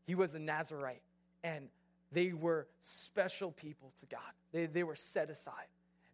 He 0.05 0.15
was 0.15 0.35
a 0.35 0.39
Nazarite, 0.39 1.01
and 1.43 1.69
they 2.11 2.33
were 2.33 2.67
special 2.79 3.51
people 3.51 3.93
to 3.99 4.05
God. 4.05 4.19
They, 4.51 4.65
they 4.65 4.83
were 4.83 4.95
set 4.95 5.29
aside. 5.29 5.67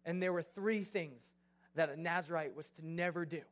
And 0.04 0.22
there 0.22 0.32
were 0.32 0.42
three 0.42 0.84
things 0.84 1.34
that 1.74 1.90
a 1.90 2.00
Nazarite 2.00 2.54
was 2.56 2.70
to 2.70 2.86
never 2.86 3.24
do. 3.24 3.42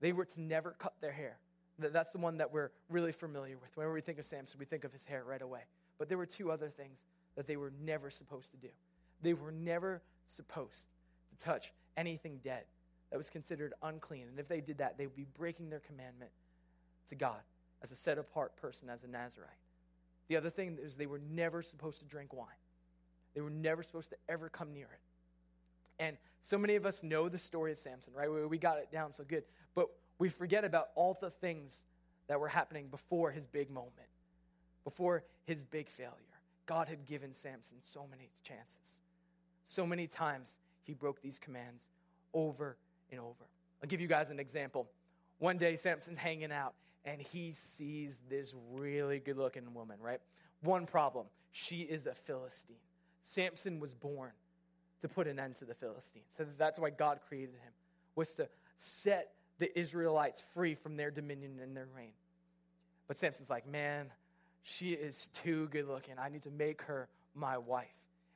They 0.00 0.12
were 0.12 0.24
to 0.24 0.40
never 0.40 0.72
cut 0.72 0.94
their 1.00 1.12
hair. 1.12 1.38
That's 1.78 2.12
the 2.12 2.18
one 2.18 2.38
that 2.38 2.52
we're 2.52 2.70
really 2.88 3.12
familiar 3.12 3.56
with. 3.56 3.76
Whenever 3.76 3.94
we 3.94 4.00
think 4.00 4.18
of 4.18 4.24
Samson, 4.24 4.58
we 4.58 4.66
think 4.66 4.84
of 4.84 4.92
his 4.92 5.04
hair 5.04 5.24
right 5.24 5.42
away. 5.42 5.62
But 5.98 6.08
there 6.08 6.18
were 6.18 6.26
two 6.26 6.50
other 6.50 6.68
things 6.68 7.04
that 7.36 7.46
they 7.46 7.56
were 7.56 7.72
never 7.82 8.10
supposed 8.10 8.50
to 8.52 8.56
do. 8.56 8.68
They 9.22 9.34
were 9.34 9.52
never 9.52 10.02
supposed 10.26 10.88
to 11.30 11.44
touch 11.44 11.72
anything 11.96 12.38
dead 12.42 12.64
that 13.10 13.16
was 13.16 13.28
considered 13.30 13.74
unclean. 13.82 14.26
And 14.28 14.38
if 14.38 14.48
they 14.48 14.60
did 14.60 14.78
that, 14.78 14.96
they 14.96 15.06
would 15.06 15.16
be 15.16 15.26
breaking 15.36 15.70
their 15.70 15.80
commandment 15.80 16.30
to 17.08 17.14
God 17.14 17.40
as 17.82 17.92
a 17.92 17.96
set 17.96 18.18
apart 18.18 18.56
person, 18.56 18.88
as 18.88 19.04
a 19.04 19.08
Nazarite. 19.08 19.50
The 20.30 20.36
other 20.36 20.48
thing 20.48 20.78
is 20.80 20.94
they 20.94 21.06
were 21.06 21.20
never 21.32 21.60
supposed 21.60 21.98
to 21.98 22.04
drink 22.04 22.32
wine, 22.32 22.46
they 23.34 23.40
were 23.40 23.50
never 23.50 23.82
supposed 23.82 24.10
to 24.10 24.16
ever 24.28 24.48
come 24.48 24.72
near 24.72 24.86
it. 24.86 25.00
And 25.98 26.16
so 26.40 26.56
many 26.56 26.76
of 26.76 26.86
us 26.86 27.02
know 27.02 27.28
the 27.28 27.38
story 27.38 27.72
of 27.72 27.80
Samson, 27.80 28.14
right? 28.14 28.30
We 28.48 28.56
got 28.56 28.78
it 28.78 28.92
down 28.92 29.10
so 29.10 29.24
good. 29.24 29.42
But 29.74 29.88
we 30.20 30.28
forget 30.28 30.64
about 30.64 30.90
all 30.94 31.18
the 31.20 31.30
things 31.30 31.82
that 32.28 32.38
were 32.38 32.46
happening 32.46 32.86
before 32.86 33.32
his 33.32 33.48
big 33.48 33.70
moment, 33.70 34.06
before 34.84 35.24
his 35.46 35.64
big 35.64 35.88
failure. 35.88 36.14
God 36.64 36.86
had 36.86 37.04
given 37.04 37.32
Samson 37.32 37.78
so 37.82 38.06
many 38.08 38.30
chances. 38.44 39.00
So 39.64 39.84
many 39.84 40.06
times 40.06 40.60
he 40.84 40.94
broke 40.94 41.20
these 41.20 41.40
commands 41.40 41.88
over 42.32 42.76
and 43.10 43.18
over. 43.20 43.48
I'll 43.82 43.88
give 43.88 44.00
you 44.00 44.06
guys 44.06 44.30
an 44.30 44.38
example. 44.38 44.88
One 45.38 45.58
day, 45.58 45.74
Samson's 45.74 46.18
hanging 46.18 46.52
out 46.52 46.74
and 47.04 47.20
he 47.20 47.52
sees 47.52 48.20
this 48.28 48.54
really 48.72 49.18
good 49.18 49.36
looking 49.36 49.72
woman, 49.74 49.98
right? 50.00 50.20
One 50.62 50.86
problem 50.86 51.26
she 51.52 51.80
is 51.80 52.06
a 52.06 52.14
Philistine. 52.14 52.76
Samson 53.22 53.80
was 53.80 53.94
born 53.94 54.32
to 55.00 55.08
put 55.08 55.26
an 55.26 55.38
end 55.38 55.56
to 55.56 55.64
the 55.64 55.74
Philistines. 55.74 56.26
So 56.36 56.46
that's 56.58 56.78
why 56.78 56.90
God 56.90 57.20
created 57.26 57.54
him, 57.54 57.72
was 58.14 58.34
to 58.36 58.48
set 58.76 59.32
the 59.58 59.76
Israelites 59.78 60.42
free 60.54 60.74
from 60.74 60.96
their 60.96 61.10
dominion 61.10 61.58
and 61.62 61.76
their 61.76 61.88
reign. 61.94 62.12
But 63.08 63.16
Samson's 63.16 63.50
like, 63.50 63.66
man, 63.66 64.06
she 64.62 64.92
is 64.92 65.28
too 65.28 65.68
good 65.68 65.88
looking. 65.88 66.14
I 66.18 66.28
need 66.28 66.42
to 66.42 66.50
make 66.50 66.82
her 66.82 67.08
my 67.34 67.58
wife. 67.58 67.88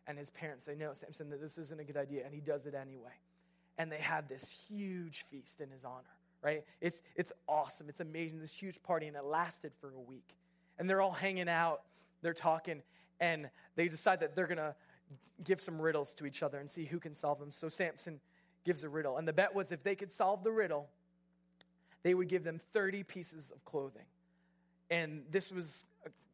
And 0.06 0.18
his 0.18 0.30
parents 0.30 0.64
say, 0.64 0.74
No, 0.74 0.92
Samson, 0.92 1.30
this 1.40 1.58
isn't 1.58 1.80
a 1.80 1.84
good 1.84 1.96
idea. 1.96 2.24
And 2.24 2.34
he 2.34 2.40
does 2.40 2.66
it 2.66 2.74
anyway. 2.74 3.14
And 3.78 3.90
they 3.90 3.98
had 3.98 4.28
this 4.28 4.66
huge 4.68 5.22
feast 5.22 5.60
in 5.60 5.70
his 5.70 5.84
honor, 5.84 6.02
right? 6.44 6.62
It's, 6.80 7.02
it's 7.16 7.32
awesome. 7.48 7.88
It's 7.88 8.00
amazing. 8.00 8.38
This 8.38 8.52
huge 8.52 8.80
party, 8.82 9.06
and 9.06 9.16
it 9.16 9.24
lasted 9.24 9.72
for 9.80 9.90
a 9.90 10.00
week. 10.00 10.36
And 10.78 10.88
they're 10.88 11.00
all 11.00 11.12
hanging 11.12 11.48
out, 11.48 11.82
they're 12.20 12.34
talking, 12.34 12.82
and 13.18 13.48
they 13.76 13.88
decide 13.88 14.20
that 14.20 14.36
they're 14.36 14.46
going 14.46 14.58
to 14.58 14.74
give 15.42 15.60
some 15.60 15.80
riddles 15.80 16.14
to 16.14 16.26
each 16.26 16.42
other 16.42 16.58
and 16.58 16.68
see 16.68 16.84
who 16.84 17.00
can 17.00 17.14
solve 17.14 17.40
them. 17.40 17.50
So 17.50 17.68
Samson 17.68 18.20
gives 18.64 18.84
a 18.84 18.88
riddle. 18.88 19.16
And 19.16 19.26
the 19.26 19.32
bet 19.32 19.54
was 19.54 19.72
if 19.72 19.82
they 19.82 19.94
could 19.94 20.10
solve 20.10 20.44
the 20.44 20.52
riddle, 20.52 20.88
they 22.02 22.14
would 22.14 22.28
give 22.28 22.44
them 22.44 22.60
30 22.72 23.02
pieces 23.04 23.50
of 23.50 23.64
clothing. 23.64 24.04
And 24.90 25.24
this 25.30 25.50
was, 25.50 25.86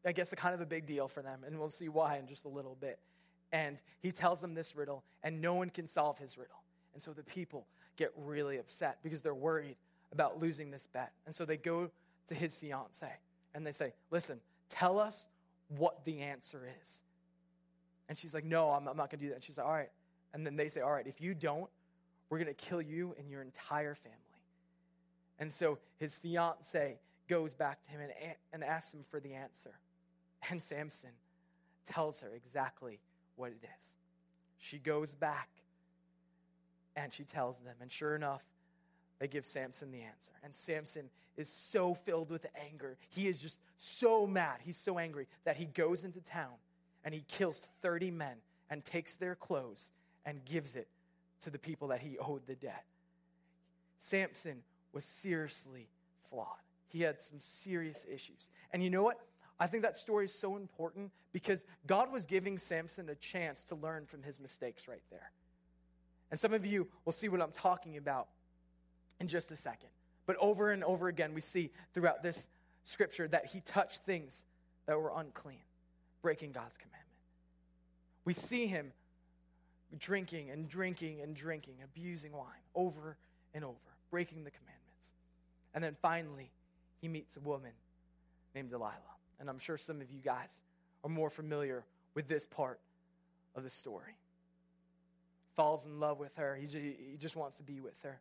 I 0.05 0.13
guess, 0.13 0.33
a 0.33 0.37
kind 0.37 0.55
of 0.55 0.61
a 0.61 0.67
big 0.67 0.87
deal 0.87 1.07
for 1.07 1.23
them. 1.23 1.41
And 1.47 1.59
we'll 1.59 1.69
see 1.69 1.89
why 1.89 2.19
in 2.19 2.27
just 2.27 2.45
a 2.45 2.49
little 2.49 2.77
bit. 2.81 2.99
And 3.53 3.83
he 4.01 4.11
tells 4.11 4.41
them 4.41 4.55
this 4.55 4.77
riddle, 4.77 5.05
and 5.23 5.41
no 5.41 5.55
one 5.55 5.71
can 5.71 5.87
solve 5.87 6.19
his 6.19 6.37
riddle. 6.37 6.63
And 6.93 7.03
so 7.03 7.13
the 7.13 7.23
people 7.23 7.67
get 7.97 8.11
really 8.17 8.59
upset 8.59 8.99
because 9.03 9.23
they're 9.23 9.35
worried 9.35 9.77
about 10.13 10.41
losing 10.41 10.71
this 10.71 10.87
bet. 10.87 11.13
And 11.27 11.35
so 11.35 11.45
they 11.45 11.57
go 11.57 11.91
to 12.27 12.35
his 12.35 12.57
fiance 12.57 13.11
and 13.55 13.67
they 13.67 13.73
say, 13.73 13.93
Listen, 14.11 14.41
tell 14.69 14.99
us 14.99 15.27
what 15.69 16.05
the 16.05 16.21
answer 16.21 16.69
is. 16.81 17.03
And 18.09 18.19
she's 18.19 18.35
like, 18.35 18.45
No, 18.45 18.71
I'm, 18.71 18.89
I'm 18.89 18.97
not 18.97 19.11
going 19.11 19.21
to 19.21 19.25
do 19.25 19.29
that. 19.29 19.37
And 19.37 19.45
she's 19.45 19.59
like, 19.59 19.67
All 19.67 19.73
right. 19.73 19.91
And 20.33 20.47
then 20.47 20.57
they 20.57 20.69
say, 20.69 20.81
All 20.81 20.93
right, 20.93 21.07
if 21.07 21.21
you 21.21 21.35
don't, 21.35 21.71
we're 22.29 22.39
going 22.39 22.55
to 22.55 22.55
kill 22.55 22.81
you 22.81 23.15
and 23.19 23.31
your 23.31 23.43
entire 23.43 23.95
family. 23.95 24.17
And 25.39 25.53
so 25.53 25.79
his 25.97 26.15
fiance 26.15 26.99
goes 27.29 27.55
back 27.55 27.83
to 27.85 27.91
him 27.91 28.01
and, 28.01 28.13
and 28.53 28.63
asks 28.63 28.93
him 28.93 29.05
for 29.09 29.21
the 29.21 29.35
answer. 29.35 29.73
And 30.51 30.63
Samson 30.63 31.11
tells 31.85 32.21
her 32.21 32.31
exactly 32.35 33.01
what 33.37 33.51
it 33.51 33.63
is. 33.79 33.95
She 34.59 34.79
goes 34.79 35.15
back 35.15 35.49
and 36.95 37.13
she 37.13 37.25
tells 37.25 37.61
them. 37.61 37.75
And 37.81 37.91
sure 37.91 38.15
enough, 38.15 38.45
they 39.21 39.29
give 39.29 39.45
Samson 39.45 39.93
the 39.93 40.01
answer. 40.01 40.33
And 40.43 40.53
Samson 40.53 41.11
is 41.37 41.49
so 41.49 41.95
filled 41.95 42.31
with 42.31 42.47
anger. 42.69 42.97
He 43.11 43.29
is 43.29 43.41
just 43.41 43.61
so 43.77 44.27
mad. 44.27 44.59
He's 44.65 44.77
so 44.77 44.99
angry 44.99 45.29
that 45.45 45.57
he 45.57 45.67
goes 45.67 46.05
into 46.05 46.21
town 46.21 46.55
and 47.05 47.15
he 47.15 47.25
kills 47.29 47.71
30 47.83 48.11
men 48.11 48.37
and 48.71 48.85
takes 48.85 49.17
their 49.17 49.35
clothes 49.35 49.93
and 50.25 50.45
gives 50.45 50.75
it 50.75 50.89
to 51.41 51.51
the 51.51 51.59
people 51.59 51.89
that 51.89 52.01
he 52.01 52.19
owed 52.19 52.47
the 52.47 52.55
debt. 52.55 52.85
Samson 53.99 54.63
was 54.93 55.05
seriously 55.05 55.89
flawed. 56.29 56.47
He 56.89 57.03
had 57.03 57.21
some 57.21 57.39
serious 57.41 58.07
issues. 58.13 58.51
And 58.73 58.83
you 58.83 58.91
know 58.91 59.03
what? 59.03 59.19
I 59.59 59.67
think 59.67 59.83
that 59.83 59.97
story 59.97 60.25
is 60.25 60.35
so 60.35 60.57
important 60.57 61.13
because 61.33 61.67
God 61.87 62.11
was 62.11 62.25
giving 62.25 62.57
Samson 62.57 63.11
a 63.11 63.15
chance 63.15 63.65
to 63.67 63.75
learn 63.75 64.07
from 64.07 64.23
his 64.23 64.41
mistakes 64.41 64.89
right 64.89 65.03
there. 65.11 65.31
And 66.31 66.41
some 66.41 66.55
of 66.55 66.65
you 66.65 66.89
will 67.05 67.13
see 67.13 67.29
what 67.29 67.43
I'm 67.43 67.51
talking 67.51 67.99
about 67.99 68.29
in 69.21 69.29
just 69.29 69.53
a 69.53 69.57
second. 69.57 69.91
But 70.27 70.37
over 70.41 70.71
and 70.71 70.83
over 70.83 71.09
again, 71.09 71.35
we 71.35 71.41
see 71.41 71.71
throughout 71.93 72.23
this 72.23 72.49
scripture 72.83 73.29
that 73.29 73.47
he 73.47 73.61
touched 73.61 74.05
things 74.05 74.45
that 74.87 74.99
were 74.99 75.13
unclean, 75.15 75.63
breaking 76.23 76.53
God's 76.53 76.77
commandment. 76.77 77.05
We 78.25 78.33
see 78.33 78.67
him 78.67 78.93
drinking 79.99 80.51
and 80.51 80.69
drinking 80.69 81.21
and 81.21 81.35
drinking, 81.35 81.75
abusing 81.85 82.33
wine 82.33 82.47
over 82.75 83.17
and 83.55 83.65
over, 83.65 83.77
breaking 84.11 84.45
the 84.45 84.51
commandments. 84.51 85.13
And 85.75 85.83
then 85.83 85.97
finally, 86.01 86.51
he 87.01 87.09
meets 87.09 87.37
a 87.37 87.41
woman 87.41 87.73
named 88.55 88.71
Delilah. 88.71 88.95
And 89.39 89.49
I'm 89.49 89.59
sure 89.59 89.79
some 89.79 90.01
of 90.01 90.11
you 90.11 90.21
guys 90.21 90.55
are 91.03 91.11
more 91.11 91.31
familiar 91.31 91.85
with 92.15 92.29
this 92.29 92.47
part 92.47 92.81
of 93.55 93.63
the 93.63 93.71
story. 93.71 94.17
Falls 95.57 95.87
in 95.87 95.99
love 95.99 96.19
with 96.19 96.37
her, 96.37 96.57
he 96.57 97.17
just 97.19 97.37
wants 97.37 97.57
to 97.57 97.63
be 97.63 97.81
with 97.81 98.01
her. 98.03 98.21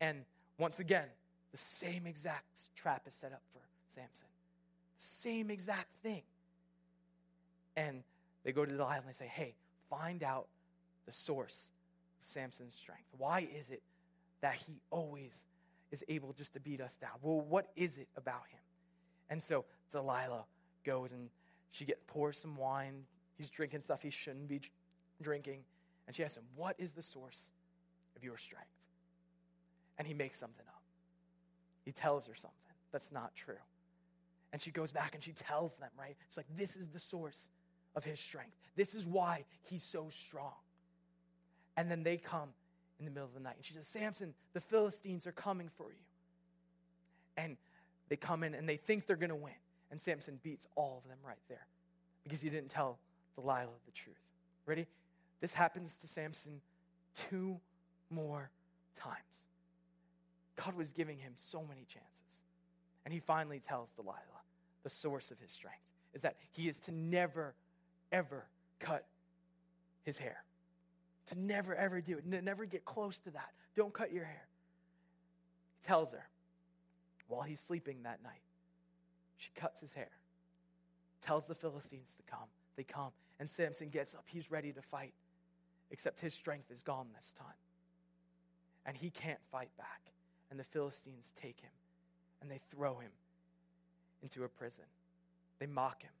And 0.00 0.24
once 0.58 0.80
again, 0.80 1.06
the 1.52 1.58
same 1.58 2.06
exact 2.06 2.74
trap 2.74 3.02
is 3.06 3.14
set 3.14 3.32
up 3.32 3.42
for 3.52 3.60
Samson. 3.88 4.28
Same 4.98 5.50
exact 5.50 5.88
thing. 6.02 6.22
And 7.76 8.02
they 8.44 8.52
go 8.52 8.64
to 8.64 8.70
Delilah 8.70 8.96
and 8.98 9.08
they 9.08 9.12
say, 9.12 9.26
hey, 9.26 9.54
find 9.90 10.22
out 10.22 10.46
the 11.06 11.12
source 11.12 11.70
of 12.20 12.26
Samson's 12.26 12.74
strength. 12.74 13.06
Why 13.18 13.48
is 13.56 13.70
it 13.70 13.82
that 14.40 14.54
he 14.54 14.80
always 14.90 15.46
is 15.90 16.04
able 16.08 16.32
just 16.32 16.54
to 16.54 16.60
beat 16.60 16.80
us 16.80 16.96
down? 16.96 17.12
Well, 17.22 17.40
what 17.40 17.70
is 17.76 17.98
it 17.98 18.08
about 18.16 18.46
him? 18.50 18.60
And 19.30 19.42
so 19.42 19.64
Delilah 19.90 20.44
goes 20.84 21.12
and 21.12 21.30
she 21.70 21.84
gets, 21.84 22.00
pours 22.06 22.38
some 22.38 22.56
wine. 22.56 23.04
He's 23.36 23.50
drinking 23.50 23.80
stuff 23.80 24.02
he 24.02 24.10
shouldn't 24.10 24.48
be 24.48 24.60
drinking. 25.20 25.60
And 26.06 26.14
she 26.14 26.22
asks 26.22 26.36
him, 26.36 26.44
What 26.54 26.76
is 26.78 26.94
the 26.94 27.02
source 27.02 27.50
of 28.16 28.22
your 28.22 28.36
strength? 28.36 28.73
And 29.98 30.06
he 30.06 30.14
makes 30.14 30.38
something 30.38 30.66
up. 30.68 30.82
He 31.84 31.92
tells 31.92 32.26
her 32.26 32.34
something 32.34 32.58
that's 32.92 33.12
not 33.12 33.34
true. 33.34 33.54
And 34.52 34.62
she 34.62 34.70
goes 34.70 34.92
back 34.92 35.14
and 35.14 35.22
she 35.22 35.32
tells 35.32 35.76
them, 35.76 35.90
right? 35.98 36.16
She's 36.28 36.36
like, 36.36 36.46
This 36.56 36.76
is 36.76 36.88
the 36.88 37.00
source 37.00 37.50
of 37.96 38.04
his 38.04 38.20
strength. 38.20 38.56
This 38.76 38.94
is 38.94 39.06
why 39.06 39.44
he's 39.62 39.82
so 39.82 40.06
strong. 40.08 40.54
And 41.76 41.90
then 41.90 42.02
they 42.02 42.16
come 42.16 42.50
in 42.98 43.04
the 43.04 43.10
middle 43.10 43.26
of 43.26 43.34
the 43.34 43.40
night. 43.40 43.56
And 43.56 43.64
she 43.64 43.72
says, 43.72 43.86
Samson, 43.86 44.34
the 44.52 44.60
Philistines 44.60 45.26
are 45.26 45.32
coming 45.32 45.68
for 45.68 45.90
you. 45.90 46.04
And 47.36 47.56
they 48.08 48.16
come 48.16 48.44
in 48.44 48.54
and 48.54 48.68
they 48.68 48.76
think 48.76 49.06
they're 49.06 49.16
going 49.16 49.30
to 49.30 49.36
win. 49.36 49.52
And 49.90 50.00
Samson 50.00 50.38
beats 50.42 50.66
all 50.76 51.02
of 51.02 51.08
them 51.08 51.18
right 51.26 51.38
there 51.48 51.66
because 52.22 52.40
he 52.40 52.48
didn't 52.48 52.70
tell 52.70 52.98
Delilah 53.34 53.68
the 53.86 53.92
truth. 53.92 54.16
Ready? 54.66 54.86
This 55.40 55.54
happens 55.54 55.98
to 55.98 56.06
Samson 56.06 56.60
two 57.14 57.60
more 58.10 58.50
times. 58.96 59.48
God 60.56 60.74
was 60.76 60.92
giving 60.92 61.18
him 61.18 61.32
so 61.36 61.62
many 61.62 61.84
chances. 61.84 62.42
And 63.04 63.12
he 63.12 63.20
finally 63.20 63.60
tells 63.60 63.94
Delilah 63.94 64.18
the 64.82 64.90
source 64.90 65.30
of 65.30 65.38
his 65.38 65.52
strength 65.52 65.78
is 66.14 66.22
that 66.22 66.36
he 66.52 66.68
is 66.68 66.80
to 66.80 66.92
never, 66.92 67.54
ever 68.12 68.46
cut 68.78 69.06
his 70.04 70.18
hair. 70.18 70.44
To 71.26 71.40
never, 71.40 71.74
ever 71.74 72.00
do 72.00 72.18
it. 72.18 72.26
Never 72.26 72.66
get 72.66 72.84
close 72.84 73.18
to 73.20 73.30
that. 73.30 73.50
Don't 73.74 73.92
cut 73.92 74.12
your 74.12 74.24
hair. 74.24 74.46
He 75.80 75.86
tells 75.86 76.12
her 76.12 76.28
while 77.28 77.42
he's 77.42 77.60
sleeping 77.60 78.02
that 78.04 78.22
night. 78.22 78.42
She 79.38 79.50
cuts 79.54 79.80
his 79.80 79.94
hair, 79.94 80.10
tells 81.20 81.46
the 81.46 81.54
Philistines 81.54 82.16
to 82.16 82.22
come. 82.30 82.48
They 82.76 82.84
come, 82.84 83.10
and 83.40 83.48
Samson 83.48 83.88
gets 83.88 84.14
up. 84.14 84.24
He's 84.26 84.50
ready 84.50 84.72
to 84.72 84.82
fight, 84.82 85.14
except 85.90 86.20
his 86.20 86.34
strength 86.34 86.70
is 86.70 86.82
gone 86.82 87.08
this 87.14 87.34
time. 87.38 87.46
And 88.86 88.96
he 88.96 89.10
can't 89.10 89.40
fight 89.50 89.70
back. 89.76 90.13
And 90.50 90.58
the 90.58 90.64
Philistines 90.64 91.32
take 91.34 91.60
him 91.60 91.70
and 92.40 92.50
they 92.50 92.58
throw 92.70 92.98
him 92.98 93.10
into 94.22 94.44
a 94.44 94.48
prison. 94.48 94.84
They 95.58 95.66
mock 95.66 96.02
him. 96.02 96.12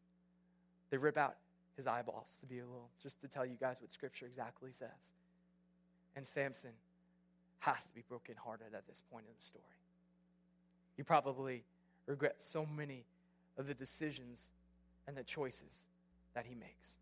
They 0.90 0.96
rip 0.96 1.16
out 1.16 1.36
his 1.76 1.86
eyeballs 1.86 2.36
to 2.40 2.46
be 2.46 2.58
a 2.58 2.64
little, 2.64 2.90
just 3.02 3.20
to 3.22 3.28
tell 3.28 3.44
you 3.44 3.56
guys 3.60 3.80
what 3.80 3.92
scripture 3.92 4.26
exactly 4.26 4.70
says. 4.72 5.12
And 6.16 6.26
Samson 6.26 6.72
has 7.60 7.86
to 7.86 7.94
be 7.94 8.04
brokenhearted 8.08 8.74
at 8.74 8.86
this 8.86 9.02
point 9.10 9.26
in 9.26 9.32
the 9.36 9.44
story. 9.44 9.64
He 10.96 11.02
probably 11.02 11.64
regrets 12.06 12.46
so 12.46 12.66
many 12.66 13.04
of 13.56 13.66
the 13.66 13.74
decisions 13.74 14.50
and 15.06 15.16
the 15.16 15.24
choices 15.24 15.86
that 16.34 16.46
he 16.46 16.54
makes. 16.54 16.96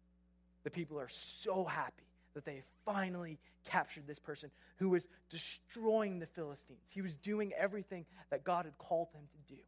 The 0.65 0.71
people 0.71 0.99
are 0.99 1.09
so 1.09 1.65
happy 1.65 2.05
that 2.35 2.45
they 2.45 2.63
finally 2.85 3.39
captured 3.65 4.07
this 4.07 4.19
person 4.19 4.51
who 4.77 4.89
was 4.89 5.07
destroying 5.29 6.19
the 6.19 6.27
Philistines. 6.27 6.91
He 6.93 7.03
was 7.03 7.17
doing 7.17 7.53
everything 7.57 8.07
that 8.31 8.45
God 8.45 8.65
had 8.65 8.79
called 8.79 9.09
him 9.15 9.23
to 9.31 9.55
do. 9.55 9.61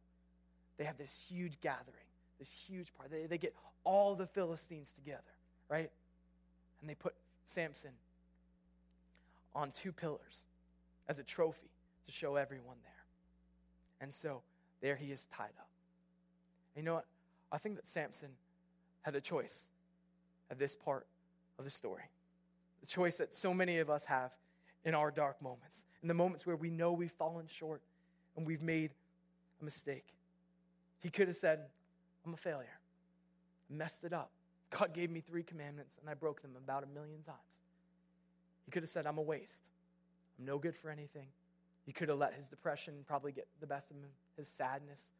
They 0.77 0.83
have 0.83 0.97
this 0.97 1.25
huge 1.29 1.59
gathering, 1.61 2.07
this 2.39 2.51
huge 2.51 2.93
party. 2.93 3.15
They, 3.21 3.27
they 3.27 3.37
get 3.37 3.55
all 3.83 4.15
the 4.15 4.27
Philistines 4.27 4.91
together, 4.91 5.21
right? 5.69 5.89
And 6.81 6.89
they 6.89 6.95
put 6.95 7.13
Samson 7.45 7.91
on 9.53 9.71
two 9.71 9.91
pillars 9.91 10.43
as 11.07 11.19
a 11.19 11.23
trophy 11.23 11.69
to 12.05 12.11
show 12.11 12.35
everyone 12.35 12.77
there. 12.83 12.91
And 14.01 14.13
so 14.13 14.41
there 14.81 14.95
he 14.95 15.11
is 15.11 15.27
tied 15.27 15.53
up. 15.57 15.69
And 16.75 16.83
you 16.83 16.85
know 16.85 16.95
what? 16.95 17.05
I 17.51 17.57
think 17.57 17.75
that 17.75 17.87
Samson 17.87 18.31
had 19.01 19.15
a 19.15 19.21
choice 19.21 19.67
at 20.51 20.59
this 20.59 20.75
part 20.75 21.07
of 21.57 21.65
the 21.65 21.71
story. 21.71 22.03
The 22.85 22.91
choice 22.91 23.17
that 23.17 23.33
so 23.33 23.51
many 23.51 23.79
of 23.79 23.89
us 23.89 24.05
have 24.05 24.35
in 24.83 24.93
our 24.93 25.09
dark 25.09 25.41
moments, 25.41 25.85
in 26.03 26.07
the 26.07 26.13
moments 26.13 26.45
where 26.45 26.55
we 26.55 26.69
know 26.69 26.93
we've 26.93 27.11
fallen 27.11 27.47
short 27.47 27.81
and 28.37 28.45
we've 28.45 28.61
made 28.61 28.91
a 29.59 29.65
mistake. 29.65 30.05
He 30.99 31.09
could 31.09 31.27
have 31.27 31.35
said, 31.35 31.61
I'm 32.23 32.35
a 32.35 32.37
failure 32.37 32.77
I 33.71 33.73
messed 33.73 34.03
it 34.03 34.13
up. 34.13 34.29
God 34.69 34.93
gave 34.93 35.09
me 35.09 35.19
three 35.19 35.41
commandments 35.41 35.97
and 35.99 36.07
I 36.07 36.13
broke 36.13 36.43
them 36.43 36.51
about 36.55 36.83
a 36.83 36.87
million 36.87 37.23
times. 37.23 37.39
He 38.65 38.71
could 38.71 38.83
have 38.83 38.89
said, 38.89 39.07
I'm 39.07 39.17
a 39.17 39.23
waste. 39.23 39.63
I'm 40.37 40.45
no 40.45 40.59
good 40.59 40.75
for 40.75 40.91
anything. 40.91 41.29
He 41.87 41.91
could 41.91 42.09
have 42.09 42.19
let 42.19 42.35
his 42.35 42.49
depression 42.49 42.93
probably 43.07 43.31
get 43.31 43.47
the 43.59 43.67
best 43.67 43.89
of 43.89 43.97
him, 43.97 44.03
his 44.37 44.47
sadness 44.47 45.11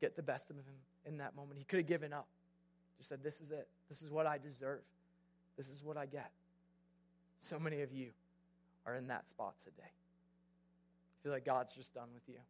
get 0.00 0.16
the 0.16 0.22
best 0.22 0.48
of 0.48 0.56
him 0.56 0.64
in 1.04 1.18
that 1.18 1.36
moment. 1.36 1.58
He 1.58 1.64
could 1.64 1.80
have 1.80 1.86
given 1.86 2.14
up. 2.14 2.28
Just 2.96 3.10
said, 3.10 3.22
This 3.22 3.42
is 3.42 3.50
it. 3.50 3.68
This 3.90 4.00
is 4.00 4.10
what 4.10 4.26
I 4.26 4.38
deserve. 4.38 4.80
This 5.58 5.68
is 5.68 5.84
what 5.84 5.98
I 5.98 6.06
get. 6.06 6.30
So 7.38 7.58
many 7.58 7.82
of 7.82 7.92
you 7.92 8.10
are 8.86 8.94
in 8.94 9.08
that 9.08 9.28
spot 9.28 9.54
today. 9.62 9.90
You 11.16 11.22
feel 11.22 11.32
like 11.32 11.44
God's 11.44 11.74
just 11.74 11.94
done 11.94 12.08
with 12.14 12.28
you. 12.28 12.40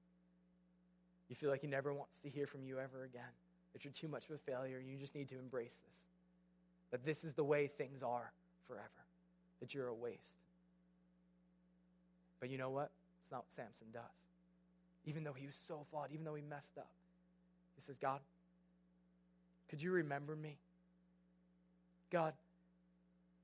You 1.28 1.36
feel 1.36 1.50
like 1.50 1.60
He 1.60 1.66
never 1.66 1.92
wants 1.92 2.20
to 2.20 2.28
hear 2.28 2.46
from 2.46 2.64
you 2.64 2.78
ever 2.78 3.04
again, 3.04 3.22
that 3.72 3.84
you're 3.84 3.92
too 3.92 4.08
much 4.08 4.28
of 4.28 4.34
a 4.34 4.38
failure, 4.38 4.80
you 4.84 4.96
just 4.96 5.14
need 5.14 5.28
to 5.28 5.38
embrace 5.38 5.82
this. 5.86 6.06
That 6.90 7.04
this 7.04 7.22
is 7.22 7.34
the 7.34 7.44
way 7.44 7.66
things 7.66 8.02
are 8.02 8.32
forever, 8.66 8.88
that 9.60 9.74
you're 9.74 9.88
a 9.88 9.94
waste. 9.94 10.38
But 12.40 12.50
you 12.50 12.58
know 12.58 12.70
what? 12.70 12.90
It's 13.20 13.32
not 13.32 13.42
what 13.42 13.52
Samson 13.52 13.88
does. 13.92 14.02
Even 15.04 15.24
though 15.24 15.32
he 15.32 15.46
was 15.46 15.54
so 15.54 15.84
flawed, 15.90 16.10
even 16.12 16.24
though 16.24 16.34
he 16.34 16.42
messed 16.42 16.78
up, 16.78 16.90
he 17.74 17.80
says, 17.80 17.96
God, 17.96 18.20
could 19.68 19.82
you 19.82 19.90
remember 19.90 20.34
me? 20.34 20.56
God, 22.10 22.32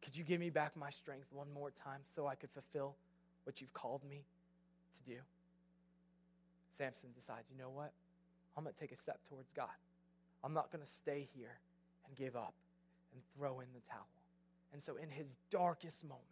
could 0.05 0.17
you 0.17 0.23
give 0.23 0.39
me 0.39 0.51
back 0.51 0.77
my 0.77 0.91
strength 0.91 1.29
one 1.33 1.47
more 1.53 1.71
time 1.71 2.01
so 2.03 2.27
I 2.27 2.35
could 2.35 2.51
fulfill 2.51 2.95
what 3.45 3.61
you've 3.61 3.73
called 3.73 4.03
me 4.09 4.25
to 4.97 5.11
do? 5.11 5.19
Samson 6.71 7.11
decides, 7.15 7.45
you 7.51 7.57
know 7.57 7.71
what? 7.71 7.93
I'm 8.57 8.65
going 8.65 8.75
to 8.75 8.81
take 8.81 8.93
a 8.93 8.97
step 8.97 9.21
towards 9.29 9.51
God. 9.57 9.75
I'm 10.45 10.53
not 10.53 10.71
going 10.71 10.85
to 10.85 10.91
stay 10.91 11.27
here 11.35 11.59
and 12.07 12.17
give 12.17 12.37
up 12.37 12.55
and 13.15 13.23
throw 13.35 13.61
in 13.61 13.67
the 13.73 13.81
towel. 13.91 14.07
And 14.73 14.83
so, 14.83 14.97
in 14.97 15.09
his 15.09 15.37
darkest 15.51 16.05
moment, 16.05 16.23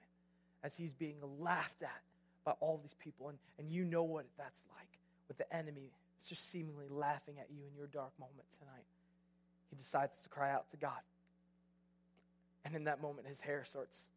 as 0.62 0.76
he's 0.76 0.92
being 0.92 1.16
laughed 1.40 1.82
at 1.82 2.02
by 2.44 2.52
all 2.60 2.78
these 2.82 2.94
people, 2.94 3.28
and, 3.28 3.38
and 3.58 3.70
you 3.70 3.84
know 3.84 4.02
what 4.02 4.26
that's 4.36 4.64
like 4.76 4.98
with 5.28 5.38
the 5.38 5.54
enemy, 5.54 5.92
it's 6.16 6.28
just 6.28 6.50
seemingly 6.50 6.86
laughing 6.90 7.36
at 7.40 7.46
you 7.50 7.62
in 7.68 7.74
your 7.76 7.86
dark 7.86 8.12
moment 8.18 8.46
tonight, 8.58 8.84
he 9.70 9.76
decides 9.76 10.22
to 10.24 10.28
cry 10.28 10.50
out 10.50 10.68
to 10.70 10.76
God. 10.76 11.00
And 12.64 12.74
in 12.74 12.84
that 12.84 13.00
moment, 13.00 13.26
his 13.26 13.40
hair 13.40 13.64
starts 13.64 14.10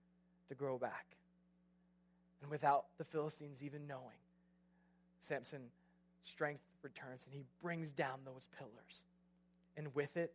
to 0.50 0.56
grow 0.56 0.78
back. 0.78 1.18
And 2.42 2.52
without 2.52 2.86
the 2.98 3.04
Philistines 3.04 3.64
even 3.64 3.88
knowing, 3.88 4.20
Samson 5.20 5.62
strength 6.22 6.64
returns 6.82 7.26
and 7.26 7.34
he 7.34 7.44
brings 7.62 7.92
down 7.92 8.20
those 8.26 8.48
pillars. 8.58 9.06
And 9.78 9.94
with 9.96 10.18
it, 10.18 10.34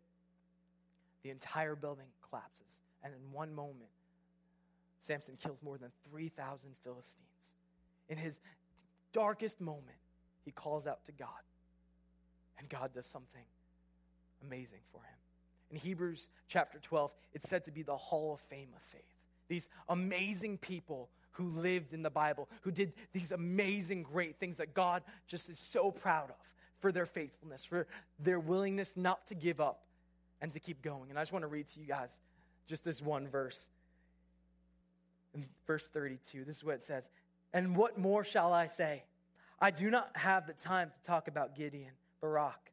the 1.23 1.31
entire 1.31 1.77
building 1.77 2.07
collapses. 2.29 2.81
And 3.03 3.13
in 3.15 3.33
one 3.33 3.55
moment, 3.55 3.91
Samson 4.99 5.37
kills 5.41 5.63
more 5.63 5.79
than 5.79 5.91
3,000 6.11 6.71
Philistines. 6.83 7.55
In 8.09 8.19
his 8.19 8.41
darkest 9.13 9.61
moment, 9.61 9.99
he 10.45 10.51
calls 10.51 10.87
out 10.87 11.05
to 11.07 11.13
God. 11.13 11.29
And 12.59 12.69
God 12.69 12.93
does 12.93 13.07
something 13.07 13.45
amazing 14.43 14.81
for 14.93 15.01
him. 15.03 15.20
In 15.71 15.77
Hebrews 15.77 16.29
chapter 16.49 16.79
12, 16.79 17.13
it's 17.33 17.49
said 17.49 17.65
to 17.65 17.71
be 17.71 17.83
the 17.83 17.97
hall 17.97 18.35
of 18.35 18.41
fame 18.41 18.69
of 18.75 18.83
faith. 18.83 19.03
These 19.49 19.69
amazing 19.89 20.59
people 20.59 21.09
who 21.33 21.49
lived 21.49 21.93
in 21.93 22.03
the 22.03 22.11
Bible, 22.11 22.49
who 22.63 22.71
did 22.71 22.93
these 23.13 23.33
amazing, 23.33 24.03
great 24.03 24.37
things 24.37 24.59
that 24.59 24.75
God 24.75 25.03
just 25.27 25.49
is 25.49 25.59
so 25.59 25.91
proud 25.91 26.31
of 26.31 26.55
for 26.79 26.93
their 26.93 27.07
faithfulness, 27.07 27.65
for 27.65 27.87
their 28.19 28.41
willingness 28.41 28.97
not 28.97 29.27
to 29.27 29.35
give 29.35 29.61
up 29.61 29.85
and 30.41 30.53
to 30.53 30.61
keep 30.61 30.83
going. 30.83 31.11
And 31.11 31.19
I 31.19 31.23
just 31.23 31.33
want 31.33 31.45
to 31.45 31.49
read 31.49 31.67
to 31.69 31.81
you 31.81 31.87
guys 31.87 32.21
just 32.67 32.85
this 32.85 33.01
one 33.01 33.29
verse. 33.29 33.69
In 35.35 35.45
verse 35.67 35.87
32, 35.89 36.45
this 36.45 36.57
is 36.57 36.65
what 36.65 36.75
it 36.77 36.83
says 36.83 37.09
And 37.53 37.77
what 37.77 37.99
more 37.99 38.25
shall 38.25 38.53
I 38.53 38.67
say? 38.67 39.05
I 39.61 39.71
do 39.71 39.91
not 39.91 40.11
have 40.17 40.47
the 40.47 40.55
time 40.55 40.91
to 40.91 41.07
talk 41.07 41.29
about 41.29 41.55
Gideon, 41.55 41.93
Barak, 42.21 42.73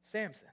Samson, 0.00 0.48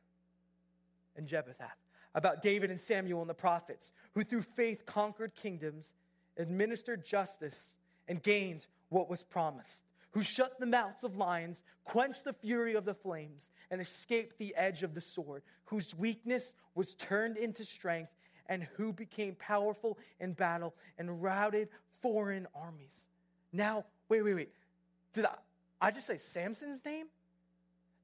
and 1.15 1.27
Jephthah, 1.27 1.71
about 2.13 2.41
David 2.41 2.69
and 2.69 2.79
Samuel 2.79 3.21
and 3.21 3.29
the 3.29 3.33
prophets, 3.33 3.91
who 4.13 4.23
through 4.23 4.43
faith 4.43 4.85
conquered 4.85 5.35
kingdoms, 5.35 5.93
administered 6.37 7.05
justice, 7.05 7.75
and 8.07 8.21
gained 8.21 8.67
what 8.89 9.09
was 9.09 9.23
promised 9.23 9.83
who 10.15 10.23
shut 10.23 10.57
the 10.61 10.65
mouths 10.65 11.03
of 11.03 11.17
lions, 11.17 11.61
quenched 11.83 12.23
the 12.23 12.31
fury 12.31 12.73
of 12.75 12.85
the 12.85 12.93
flames, 12.93 13.51
and 13.69 13.81
escaped 13.81 14.37
the 14.37 14.55
edge 14.55 14.81
of 14.81 14.93
the 14.93 15.01
sword, 15.01 15.43
whose 15.65 15.93
weakness 15.93 16.53
was 16.73 16.95
turned 16.95 17.35
into 17.35 17.65
strength, 17.65 18.13
and 18.47 18.63
who 18.77 18.93
became 18.93 19.35
powerful 19.35 19.97
in 20.21 20.31
battle 20.31 20.73
and 20.97 21.21
routed 21.21 21.67
foreign 22.01 22.47
armies. 22.55 23.07
Now, 23.51 23.83
wait, 24.07 24.21
wait, 24.21 24.35
wait. 24.35 24.49
Did 25.11 25.25
I, 25.25 25.35
I 25.81 25.91
just 25.91 26.07
say 26.07 26.15
Samson's 26.15 26.85
name? 26.85 27.07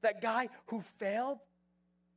That 0.02 0.20
guy 0.20 0.48
who 0.66 0.82
failed? 0.82 1.38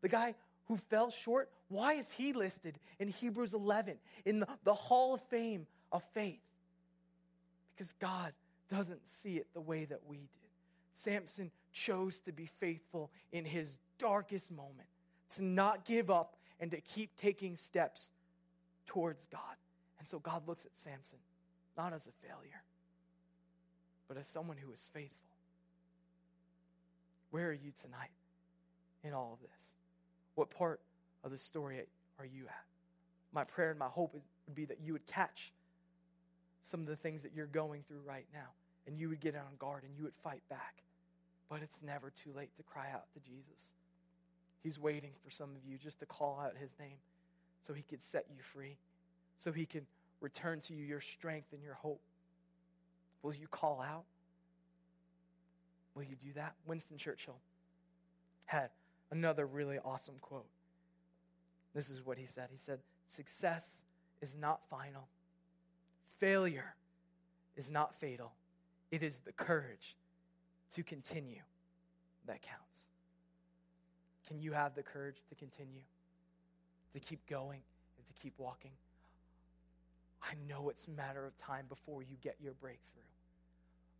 The 0.01 0.09
guy 0.09 0.35
who 0.65 0.77
fell 0.77 1.09
short? 1.09 1.49
Why 1.67 1.93
is 1.93 2.11
he 2.11 2.33
listed 2.33 2.79
in 2.99 3.07
Hebrews 3.07 3.53
11 3.53 3.97
in 4.25 4.39
the, 4.39 4.47
the 4.63 4.73
hall 4.73 5.13
of 5.13 5.21
fame 5.29 5.67
of 5.91 6.03
faith? 6.13 6.41
Because 7.73 7.93
God 7.93 8.33
doesn't 8.69 9.07
see 9.07 9.37
it 9.37 9.47
the 9.53 9.61
way 9.61 9.85
that 9.85 9.99
we 10.07 10.17
did. 10.17 10.49
Samson 10.93 11.51
chose 11.71 12.21
to 12.21 12.31
be 12.31 12.45
faithful 12.45 13.11
in 13.31 13.45
his 13.45 13.79
darkest 13.97 14.51
moment, 14.51 14.87
to 15.35 15.43
not 15.43 15.85
give 15.85 16.09
up 16.09 16.37
and 16.59 16.71
to 16.71 16.81
keep 16.81 17.15
taking 17.15 17.57
steps 17.57 18.11
towards 18.85 19.27
God. 19.27 19.41
And 19.99 20.07
so 20.07 20.19
God 20.19 20.47
looks 20.47 20.65
at 20.65 20.75
Samson 20.75 21.19
not 21.77 21.93
as 21.93 22.07
a 22.07 22.11
failure, 22.25 22.63
but 24.07 24.17
as 24.17 24.27
someone 24.27 24.57
who 24.57 24.71
is 24.71 24.89
faithful. 24.93 25.29
Where 27.31 27.49
are 27.49 27.53
you 27.53 27.71
tonight 27.81 28.11
in 29.03 29.13
all 29.13 29.33
of 29.33 29.41
this? 29.41 29.73
What 30.35 30.51
part 30.51 30.81
of 31.23 31.31
the 31.31 31.37
story 31.37 31.81
are 32.19 32.25
you 32.25 32.43
at? 32.47 32.65
My 33.33 33.43
prayer 33.43 33.71
and 33.71 33.79
my 33.79 33.87
hope 33.87 34.13
would 34.13 34.55
be 34.55 34.65
that 34.65 34.79
you 34.81 34.93
would 34.93 35.07
catch 35.07 35.51
some 36.61 36.81
of 36.81 36.85
the 36.87 36.95
things 36.95 37.23
that 37.23 37.33
you're 37.33 37.45
going 37.45 37.83
through 37.87 38.01
right 38.05 38.25
now. 38.33 38.49
And 38.87 38.99
you 38.99 39.09
would 39.09 39.19
get 39.19 39.35
on 39.35 39.55
guard 39.57 39.83
and 39.83 39.95
you 39.97 40.03
would 40.03 40.13
fight 40.13 40.43
back. 40.49 40.83
But 41.49 41.61
it's 41.61 41.81
never 41.81 42.11
too 42.11 42.31
late 42.35 42.55
to 42.55 42.63
cry 42.63 42.87
out 42.93 43.05
to 43.13 43.19
Jesus. 43.19 43.73
He's 44.61 44.79
waiting 44.79 45.11
for 45.23 45.29
some 45.29 45.51
of 45.51 45.63
you 45.67 45.77
just 45.77 45.99
to 45.99 46.05
call 46.05 46.39
out 46.43 46.53
his 46.59 46.75
name 46.79 46.97
so 47.61 47.73
he 47.73 47.83
could 47.83 48.01
set 48.01 48.25
you 48.29 48.41
free, 48.41 48.77
so 49.37 49.51
he 49.51 49.65
can 49.65 49.85
return 50.21 50.59
to 50.61 50.73
you 50.73 50.83
your 50.83 51.01
strength 51.01 51.53
and 51.53 51.63
your 51.63 51.73
hope. 51.75 52.01
Will 53.21 53.33
you 53.33 53.47
call 53.47 53.81
out? 53.81 54.05
Will 55.95 56.03
you 56.03 56.15
do 56.15 56.33
that? 56.33 56.53
Winston 56.67 56.97
Churchill 56.97 57.37
had 58.45 58.69
another 59.11 59.45
really 59.45 59.79
awesome 59.83 60.15
quote. 60.21 60.47
This 61.73 61.89
is 61.89 62.05
what 62.05 62.17
he 62.17 62.25
said. 62.25 62.49
He 62.51 62.57
said, 62.57 62.79
Success 63.07 63.85
is 64.21 64.37
not 64.37 64.67
final, 64.69 65.07
Failure 66.17 66.75
is 67.57 67.69
not 67.69 67.93
fatal. 67.93 68.33
It 68.91 69.03
is 69.03 69.19
the 69.19 69.33
courage 69.33 69.95
to 70.73 70.83
continue 70.83 71.41
that 72.25 72.41
counts. 72.41 72.87
Can 74.27 74.39
you 74.39 74.53
have 74.53 74.75
the 74.75 74.83
courage 74.83 75.17
to 75.29 75.35
continue, 75.35 75.81
to 76.93 76.99
keep 76.99 77.25
going, 77.27 77.59
and 77.97 78.07
to 78.07 78.13
keep 78.13 78.33
walking? 78.37 78.71
I 80.23 80.33
know 80.47 80.69
it's 80.69 80.87
a 80.87 80.91
matter 80.91 81.25
of 81.25 81.35
time 81.35 81.65
before 81.67 82.01
you 82.01 82.15
get 82.21 82.37
your 82.41 82.53
breakthrough. 82.53 83.03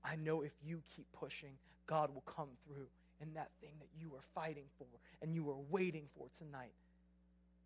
I 0.03 0.15
know 0.15 0.41
if 0.41 0.53
you 0.63 0.81
keep 0.95 1.05
pushing, 1.11 1.51
God 1.85 2.13
will 2.13 2.21
come 2.21 2.49
through 2.65 2.87
in 3.21 3.33
that 3.33 3.49
thing 3.61 3.71
that 3.79 3.89
you 3.99 4.13
are 4.15 4.21
fighting 4.33 4.65
for 4.77 4.87
and 5.21 5.33
you 5.33 5.49
are 5.49 5.59
waiting 5.69 6.05
for 6.17 6.27
tonight 6.37 6.73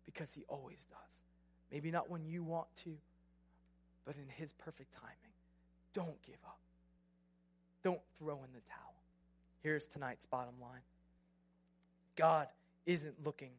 because 0.04 0.32
He 0.32 0.44
always 0.48 0.86
does. 0.86 1.22
Maybe 1.70 1.90
not 1.90 2.10
when 2.10 2.24
you 2.24 2.42
want 2.42 2.66
to, 2.84 2.96
but 4.04 4.16
in 4.16 4.28
His 4.28 4.52
perfect 4.52 4.92
timing. 4.92 5.16
Don't 5.92 6.20
give 6.22 6.38
up. 6.46 6.58
Don't 7.82 8.00
throw 8.18 8.36
in 8.36 8.52
the 8.52 8.60
towel. 8.60 8.94
Here's 9.62 9.86
tonight's 9.86 10.26
bottom 10.26 10.54
line 10.60 10.82
God 12.16 12.48
isn't 12.86 13.24
looking 13.24 13.52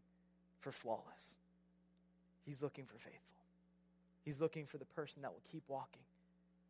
for 0.60 0.72
flawless, 0.72 1.36
He's 2.46 2.62
looking 2.62 2.86
for 2.86 2.98
faithful. 2.98 3.20
He's 4.24 4.40
looking 4.40 4.68
for 4.68 4.78
the 4.78 4.86
person 4.86 5.24
that 5.24 5.32
will 5.32 5.42
keep 5.52 5.64
walking 5.68 6.04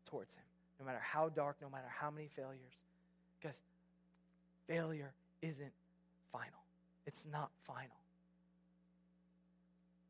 towards 0.06 0.34
Him, 0.34 0.44
no 0.80 0.86
matter 0.86 1.00
how 1.02 1.28
dark, 1.28 1.56
no 1.60 1.68
matter 1.68 1.88
how 1.88 2.10
many 2.10 2.28
failures. 2.28 2.80
Because 3.38 3.60
failure 4.66 5.12
isn't 5.40 5.72
final, 6.30 6.64
it's 7.06 7.26
not 7.30 7.50
final. 7.62 7.96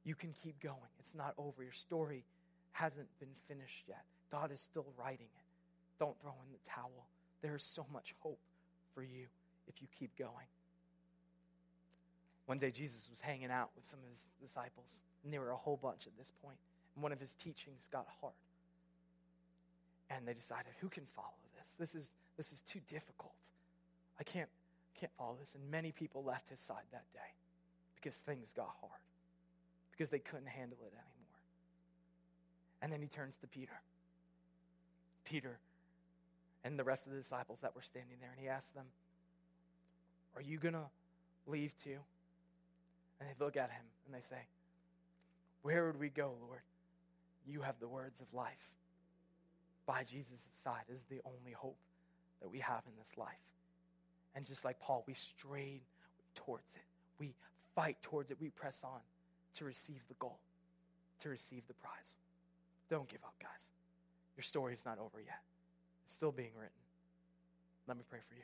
You 0.04 0.14
can 0.16 0.32
keep 0.32 0.58
going. 0.60 0.90
It's 0.98 1.14
not 1.14 1.34
over. 1.38 1.62
Your 1.62 1.72
story 1.72 2.24
hasn't 2.72 3.06
been 3.20 3.34
finished 3.46 3.84
yet. 3.86 4.02
God 4.32 4.50
is 4.50 4.60
still 4.60 4.86
writing 4.98 5.28
it. 5.32 5.44
Don't 5.98 6.18
throw 6.20 6.32
in 6.44 6.52
the 6.52 6.58
towel. 6.68 7.06
There 7.40 7.54
is 7.54 7.62
so 7.62 7.86
much 7.92 8.14
hope 8.20 8.40
for 8.94 9.02
you 9.02 9.26
if 9.68 9.80
you 9.80 9.88
keep 9.96 10.16
going. 10.16 10.48
One 12.46 12.58
day, 12.58 12.72
Jesus 12.72 13.08
was 13.08 13.20
hanging 13.20 13.50
out 13.50 13.70
with 13.76 13.84
some 13.84 14.00
of 14.02 14.08
his 14.08 14.28
disciples, 14.40 15.02
and 15.22 15.32
there 15.32 15.40
were 15.40 15.52
a 15.52 15.56
whole 15.56 15.78
bunch 15.80 16.06
at 16.06 16.16
this 16.18 16.32
point. 16.42 16.58
And 16.96 17.02
one 17.02 17.12
of 17.12 17.20
his 17.20 17.34
teachings 17.34 17.88
got 17.92 18.06
hard. 18.20 18.34
And 20.10 20.26
they 20.26 20.34
decided, 20.34 20.72
who 20.80 20.88
can 20.88 21.04
follow 21.04 21.28
this? 21.56 21.76
This 21.78 21.94
is, 21.94 22.12
this 22.36 22.52
is 22.52 22.60
too 22.60 22.80
difficult. 22.86 23.32
I 24.18 24.24
can't, 24.24 24.48
can't 24.98 25.12
follow 25.16 25.36
this. 25.38 25.54
And 25.54 25.70
many 25.70 25.92
people 25.92 26.22
left 26.22 26.48
his 26.48 26.60
side 26.60 26.84
that 26.92 27.04
day 27.12 27.20
because 27.96 28.16
things 28.16 28.52
got 28.54 28.70
hard, 28.80 29.00
because 29.92 30.10
they 30.10 30.18
couldn't 30.18 30.48
handle 30.48 30.78
it 30.82 30.92
anymore. 30.92 31.40
And 32.80 32.92
then 32.92 33.00
he 33.00 33.08
turns 33.08 33.38
to 33.38 33.46
Peter. 33.46 33.80
Peter 35.24 35.58
and 36.64 36.78
the 36.78 36.84
rest 36.84 37.06
of 37.06 37.12
the 37.12 37.18
disciples 37.18 37.60
that 37.60 37.74
were 37.74 37.82
standing 37.82 38.16
there. 38.20 38.30
And 38.30 38.40
he 38.40 38.48
asked 38.48 38.74
them, 38.74 38.86
Are 40.36 40.42
you 40.42 40.58
going 40.58 40.74
to 40.74 40.86
leave 41.46 41.76
too? 41.76 41.98
And 43.18 43.28
they 43.28 43.44
look 43.44 43.56
at 43.56 43.70
him 43.70 43.84
and 44.06 44.14
they 44.14 44.20
say, 44.20 44.46
Where 45.62 45.86
would 45.86 45.98
we 45.98 46.08
go, 46.08 46.34
Lord? 46.40 46.62
You 47.46 47.62
have 47.62 47.80
the 47.80 47.88
words 47.88 48.20
of 48.20 48.32
life. 48.32 48.74
By 49.86 50.04
Jesus' 50.04 50.46
side 50.62 50.84
is 50.88 51.04
the 51.04 51.20
only 51.24 51.52
hope 51.52 51.78
that 52.40 52.48
we 52.48 52.60
have 52.60 52.82
in 52.86 52.92
this 52.98 53.16
life. 53.18 53.51
And 54.34 54.46
just 54.46 54.64
like 54.64 54.80
Paul, 54.80 55.04
we 55.06 55.14
strain 55.14 55.80
towards 56.34 56.74
it. 56.74 56.82
We 57.18 57.34
fight 57.74 57.96
towards 58.02 58.30
it. 58.30 58.38
We 58.40 58.50
press 58.50 58.82
on 58.84 59.00
to 59.54 59.64
receive 59.64 60.06
the 60.08 60.14
goal, 60.14 60.38
to 61.20 61.28
receive 61.28 61.66
the 61.66 61.74
prize. 61.74 62.16
Don't 62.88 63.08
give 63.08 63.22
up, 63.24 63.34
guys. 63.40 63.70
Your 64.36 64.42
story 64.42 64.72
is 64.72 64.84
not 64.84 64.98
over 64.98 65.20
yet, 65.20 65.40
it's 66.04 66.14
still 66.14 66.32
being 66.32 66.52
written. 66.54 66.72
Let 67.86 67.96
me 67.96 68.04
pray 68.08 68.20
for 68.28 68.34
you. 68.34 68.42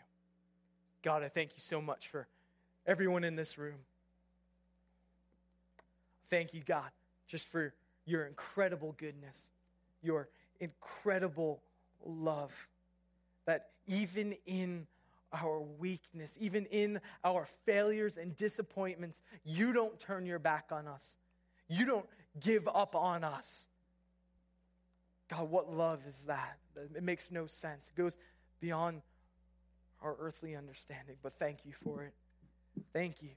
God, 1.02 1.22
I 1.22 1.28
thank 1.28 1.50
you 1.50 1.60
so 1.60 1.80
much 1.80 2.08
for 2.08 2.26
everyone 2.86 3.24
in 3.24 3.36
this 3.36 3.56
room. 3.56 3.78
Thank 6.28 6.52
you, 6.52 6.62
God, 6.64 6.90
just 7.26 7.46
for 7.50 7.72
your 8.04 8.26
incredible 8.26 8.94
goodness, 8.98 9.48
your 10.02 10.28
incredible 10.60 11.62
love. 12.04 12.68
That 13.46 13.68
even 13.86 14.34
in 14.44 14.86
our 15.32 15.60
weakness, 15.60 16.36
even 16.40 16.66
in 16.66 17.00
our 17.24 17.46
failures 17.66 18.16
and 18.16 18.34
disappointments, 18.36 19.22
you 19.44 19.72
don't 19.72 19.98
turn 19.98 20.26
your 20.26 20.38
back 20.38 20.66
on 20.70 20.86
us. 20.86 21.16
You 21.68 21.84
don't 21.84 22.06
give 22.40 22.68
up 22.68 22.94
on 22.94 23.24
us. 23.24 23.68
God, 25.28 25.50
what 25.50 25.70
love 25.70 26.00
is 26.06 26.26
that? 26.26 26.58
It 26.76 27.02
makes 27.02 27.30
no 27.30 27.46
sense. 27.46 27.90
It 27.94 27.98
goes 27.98 28.18
beyond 28.60 29.02
our 30.00 30.16
earthly 30.18 30.56
understanding, 30.56 31.16
but 31.22 31.34
thank 31.34 31.66
you 31.66 31.72
for 31.72 32.02
it. 32.04 32.14
Thank 32.92 33.22
you 33.22 33.30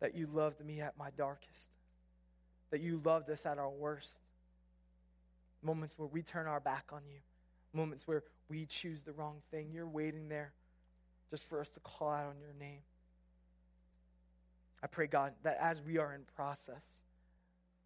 that 0.00 0.14
you 0.14 0.26
loved 0.26 0.64
me 0.64 0.80
at 0.80 0.96
my 0.98 1.10
darkest, 1.16 1.70
that 2.70 2.80
you 2.80 3.00
loved 3.04 3.30
us 3.30 3.46
at 3.46 3.58
our 3.58 3.70
worst. 3.70 4.20
Moments 5.62 5.98
where 5.98 6.08
we 6.08 6.22
turn 6.22 6.46
our 6.46 6.60
back 6.60 6.90
on 6.92 7.00
you, 7.06 7.20
moments 7.72 8.06
where 8.06 8.22
we 8.48 8.66
choose 8.66 9.02
the 9.02 9.12
wrong 9.12 9.40
thing. 9.50 9.70
You're 9.72 9.88
waiting 9.88 10.28
there 10.28 10.52
just 11.34 11.48
for 11.48 11.60
us 11.60 11.70
to 11.70 11.80
call 11.80 12.10
out 12.10 12.26
on 12.26 12.38
your 12.38 12.52
name. 12.60 12.78
I 14.84 14.86
pray, 14.86 15.08
God, 15.08 15.32
that 15.42 15.58
as 15.60 15.82
we 15.82 15.98
are 15.98 16.14
in 16.14 16.20
process, 16.36 17.02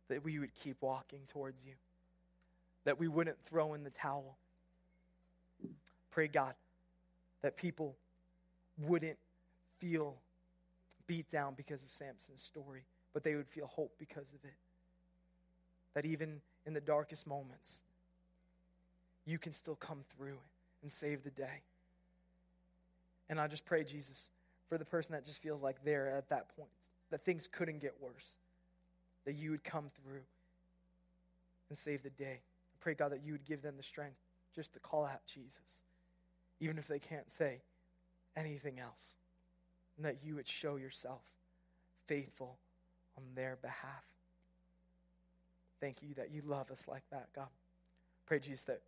that 0.09 0.23
we 0.23 0.39
would 0.39 0.55
keep 0.55 0.77
walking 0.83 1.21
towards 1.27 1.65
you, 1.65 1.73
that 2.85 3.01
we 3.01 3.09
wouldn't 3.09 3.43
throw 3.47 3.73
in 3.73 3.85
the 3.85 3.91
towel. 3.91 4.37
Pray, 6.11 6.29
God, 6.29 6.57
that 7.41 7.57
people 7.57 7.97
wouldn't 8.77 9.17
feel 9.79 10.19
beat 11.07 11.31
down 11.31 11.55
because 11.57 11.83
of 11.83 11.89
Samson's 11.89 12.43
story, 12.43 12.83
but 13.15 13.25
they 13.25 13.35
would 13.35 13.49
feel 13.49 13.67
hope 13.67 13.95
because 13.99 14.35
of 14.35 14.45
it. 14.45 14.57
That 15.95 16.05
even 16.05 16.43
in 16.67 16.75
the 16.75 16.83
darkest 16.83 17.27
moments, 17.27 17.81
you 19.25 19.39
can 19.39 19.55
still 19.55 19.77
come 19.77 20.05
through 20.15 20.37
and 20.83 20.93
save 20.93 21.25
the 21.25 21.31
day. 21.31 21.63
And 23.29 23.41
I 23.41 23.47
just 23.47 23.65
pray, 23.65 23.85
Jesus, 23.85 24.31
for 24.69 24.79
the 24.79 24.85
person 24.85 25.13
that 25.13 25.25
just 25.25 25.43
feels 25.43 25.63
like 25.63 25.85
they're 25.85 26.17
at 26.17 26.29
that 26.31 26.55
point, 26.57 26.71
that 27.11 27.25
things 27.25 27.49
couldn't 27.51 27.81
get 27.81 27.95
worse, 28.01 28.37
that 29.25 29.35
you 29.35 29.51
would 29.51 29.65
come 29.65 29.91
through 30.03 30.23
and 31.69 31.77
save 31.77 32.03
the 32.03 32.11
day. 32.11 32.41
I 32.41 32.77
pray, 32.81 32.95
God, 32.95 33.13
that 33.13 33.23
you 33.25 33.33
would 33.33 33.45
give 33.45 33.63
them 33.63 33.75
the 33.77 33.83
strength 33.83 34.19
just 34.55 34.75
to 34.75 34.81
call 34.81 35.05
out 35.05 35.27
Jesus, 35.27 35.83
even 36.61 36.79
if 36.79 36.89
they 36.89 36.99
can't 36.99 37.31
say 37.31 37.61
anything 38.37 38.79
else, 38.79 39.13
and 39.97 40.07
that 40.07 40.19
you 40.25 40.35
would 40.37 40.49
show 40.49 40.77
yourself 40.77 41.23
faithful 42.07 42.59
on 43.17 43.25
their 43.35 43.59
behalf. 43.61 44.05
Thank 45.81 46.03
you 46.03 46.15
that 46.15 46.31
you 46.31 46.41
love 46.45 46.71
us 46.71 46.89
like 46.89 47.05
that, 47.11 47.29
God. 47.35 47.49
Pray, 48.27 48.41
Jesus, 48.41 48.65
that 48.65 48.81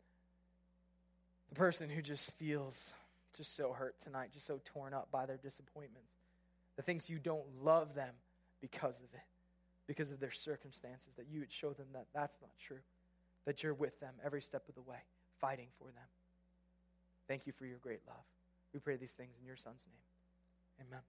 the 1.49 1.55
person 1.55 1.89
who 1.89 2.03
just 2.03 2.33
feels 2.33 2.95
just 3.37 3.55
so 3.57 3.73
hurt 3.73 3.99
tonight, 3.99 4.31
just 4.33 4.47
so 4.47 4.61
torn 4.65 4.95
up 4.95 5.11
by 5.11 5.27
their 5.27 5.37
disappointments, 5.37 6.13
the 6.77 6.83
things 6.83 7.11
you 7.11 7.19
don't 7.19 7.47
love 7.63 7.95
them 7.95 8.15
because 8.61 9.01
of 9.01 9.13
it, 9.15 9.21
because 9.87 10.13
of 10.13 10.21
their 10.21 10.31
circumstances, 10.31 11.15
that 11.17 11.27
you 11.31 11.41
would 11.41 11.53
show 11.53 11.73
them 11.73 11.87
that 11.93 12.07
that's 12.15 12.39
not 12.41 12.51
true, 12.59 12.81
that 13.47 13.63
you're 13.63 13.75
with 13.75 13.99
them 14.01 14.15
every 14.25 14.43
step 14.43 14.69
of 14.69 14.75
the 14.75 14.83
way, 14.83 14.99
fighting 15.41 15.69
for 15.79 15.85
them. 15.85 16.09
Thank 17.29 17.47
you 17.47 17.53
for 17.53 17.67
your 17.67 17.79
great 17.79 18.01
love. 18.07 18.25
We 18.73 18.81
pray 18.81 18.97
these 18.97 19.15
things 19.15 19.37
in 19.41 19.47
your 19.47 19.57
son's 19.57 19.87
name. 19.87 20.87
Amen. 20.87 21.03